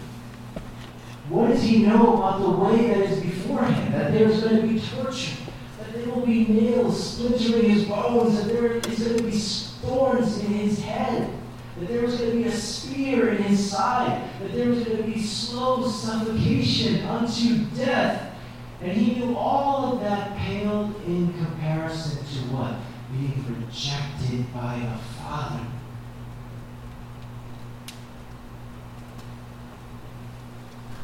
What 1.29 1.49
does 1.49 1.63
he 1.63 1.85
know 1.85 2.15
about 2.17 2.41
the 2.41 2.51
way 2.51 2.89
that 2.89 3.01
is 3.01 3.21
before 3.21 3.65
him? 3.65 3.93
That 3.93 4.13
there's 4.13 4.43
going 4.43 4.63
to 4.63 4.67
be 4.67 4.81
torture, 4.81 5.37
that 5.79 5.93
there 5.93 6.15
will 6.15 6.25
be 6.25 6.47
nails 6.47 7.13
splintering 7.13 7.71
his 7.71 7.85
bones, 8.15 8.37
that 8.37 8.53
there 8.53 8.67
is 8.67 8.99
going 9.01 9.17
to 9.17 9.23
be 9.25 9.39
thorns 9.85 10.39
in 10.41 10.53
his 10.53 10.83
head, 10.83 11.31
that 11.79 11.89
there 11.89 12.03
was 12.03 12.17
going 12.17 12.31
to 12.31 12.37
be 12.37 12.45
a 12.45 12.53
spear 12.53 13.31
in 13.31 13.43
his 13.43 13.71
side, 13.71 14.29
that 14.41 14.53
there 14.53 14.69
was 14.69 14.85
going 14.85 14.99
to 14.99 15.03
be 15.03 15.21
slow 15.21 15.89
suffocation 15.89 17.05
unto 17.07 17.65
death. 17.77 18.33
And 18.81 18.93
he 18.93 19.19
knew 19.19 19.37
all 19.37 19.95
of 19.95 20.01
that 20.01 20.37
paled 20.37 20.95
in 21.07 21.33
comparison 21.35 22.19
to 22.19 22.55
what? 22.55 22.75
Being 23.13 23.45
rejected 23.49 24.53
by 24.53 24.75
a 24.75 24.99
father. 24.99 25.67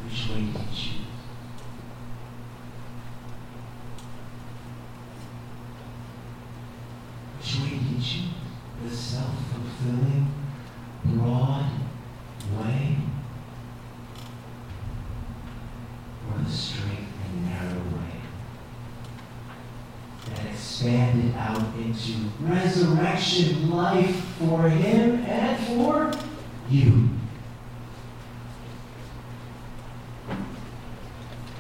Which 0.05 0.29
way 0.29 0.41
did 0.47 0.61
he 0.63 0.75
choose? 0.75 1.01
Which 7.39 7.61
way 7.61 7.71
did 7.71 7.81
he 7.81 7.95
choose? 7.97 8.41
the 8.83 8.91
self-fulfilling, 8.91 10.27
broad 11.05 11.71
way 12.57 12.97
or 16.29 16.43
the 16.43 16.51
straight 16.51 17.07
and 17.25 17.47
narrow 17.47 17.83
way 17.97 18.21
that 20.27 20.47
expanded 20.47 21.35
out 21.37 21.75
into 21.77 22.30
resurrection 22.43 23.71
life 23.71 24.17
for 24.39 24.69
him 24.69 25.25
and 25.25 25.67
for 25.67 26.13
you. 26.69 27.09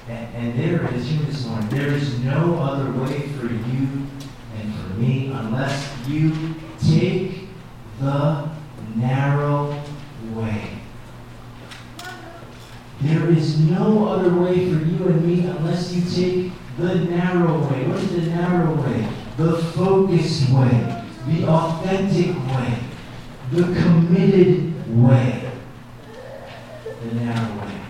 And, 0.09 0.35
and 0.35 0.59
there 0.59 0.93
is 0.95 1.09
here 1.09 1.22
this 1.22 1.47
morning, 1.47 1.68
there 1.68 1.89
is 1.89 2.18
no 2.20 2.59
other 2.59 2.91
way 3.01 3.28
for 3.28 3.47
you 3.47 4.07
and 4.57 4.74
for 4.74 4.95
me 4.95 5.28
unless 5.28 6.09
you 6.09 6.55
Take 6.89 7.49
the 8.01 8.49
narrow 8.97 9.78
way. 10.33 10.62
There 13.03 13.31
is 13.31 13.61
no 13.61 14.09
other 14.09 14.35
way 14.35 14.72
for 14.72 14.85
you 14.85 15.09
and 15.09 15.26
me 15.26 15.47
unless 15.47 15.93
you 15.93 16.03
take 16.03 16.53
the 16.78 16.95
narrow 16.95 17.59
way. 17.68 17.87
What 17.87 17.99
is 17.99 18.11
the 18.11 18.31
narrow 18.31 18.74
way? 18.83 19.09
The 19.41 19.57
focused 19.57 20.51
way, 20.51 21.03
the 21.26 21.47
authentic 21.49 22.36
way, 22.36 22.78
the 23.51 23.62
committed 23.62 25.03
way. 25.03 25.51
The 26.84 27.14
narrow 27.14 27.62
way. 27.62 27.80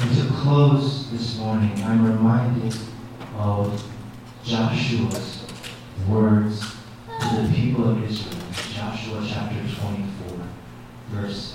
And 0.00 0.16
to 0.16 0.34
close 0.34 1.12
this 1.12 1.38
morning, 1.38 1.80
I'm 1.84 2.04
reminded 2.04 2.76
of 3.36 3.88
Joshua's 4.42 5.44
words 6.08 6.74
to 7.20 7.42
the 7.42 7.54
people 7.54 7.88
of 7.90 8.02
Israel. 8.02 8.40
Joshua 8.74 9.24
chapter 9.28 9.62
24, 9.80 10.38
verse 11.10 11.54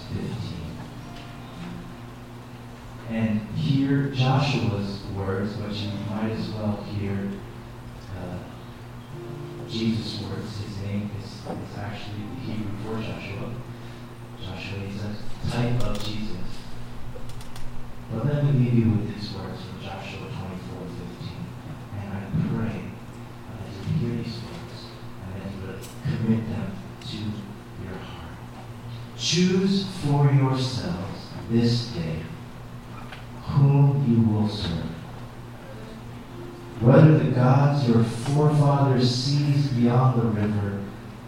15. 3.09 3.17
And 3.17 3.41
hear 3.49 4.11
Joshua's 4.11 5.01
words, 5.17 5.57
but 5.57 5.73
you 5.73 5.89
might 6.09 6.31
as 6.31 6.49
well 6.51 6.81
hear 6.83 7.29
uh, 8.15 8.37
Jesus' 9.69 10.21
words. 10.21 10.57
His 10.57 10.77
name 10.83 11.09
is, 11.19 11.25
is 11.25 11.77
actually 11.77 12.23
the 12.35 12.41
Hebrew 12.41 12.77
for 12.83 13.01
Joshua. 13.01 13.51
Joshua 14.41 14.83
is 14.83 15.01
a 15.03 15.51
type 15.51 15.83
of 15.83 16.03
Jesus. 16.03 16.37
But 18.11 18.25
let 18.25 18.43
me 18.45 18.51
leave 18.51 18.73
you 18.75 18.91
with 18.91 19.15
these 19.15 19.33
words 19.33 19.61
from 19.61 19.81
Joshua 19.81 20.27
24, 20.29 20.37
15. 21.19 21.35
And 21.99 22.13
I 22.13 22.21
pray 22.53 22.81
that 23.49 24.01
you 24.01 24.07
hear 24.07 24.23
these 24.23 24.35
words 24.35 24.55
commit 26.03 26.47
them 26.49 26.71
to 27.01 27.17
your 27.83 27.97
heart. 27.97 28.37
Choose 29.17 29.87
for 30.03 30.31
yourselves 30.31 31.29
this 31.49 31.87
day 31.87 32.19
whom 33.43 34.05
you 34.07 34.33
will 34.33 34.49
serve. 34.49 34.85
Whether 36.81 37.17
the 37.17 37.31
gods 37.31 37.87
your 37.87 38.03
seized 39.05 39.75
beyond 39.75 40.21
the 40.21 40.27
river, 40.27 40.83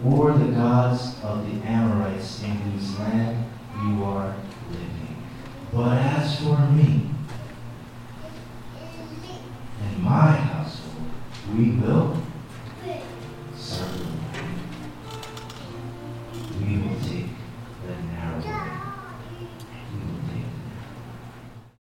or 0.06 0.32
the 0.34 0.52
gods 0.52 1.16
of 1.24 1.46
the 1.46 1.68
Amorites 1.68 2.44
in 2.44 2.52
whose 2.52 3.00
land 3.00 3.27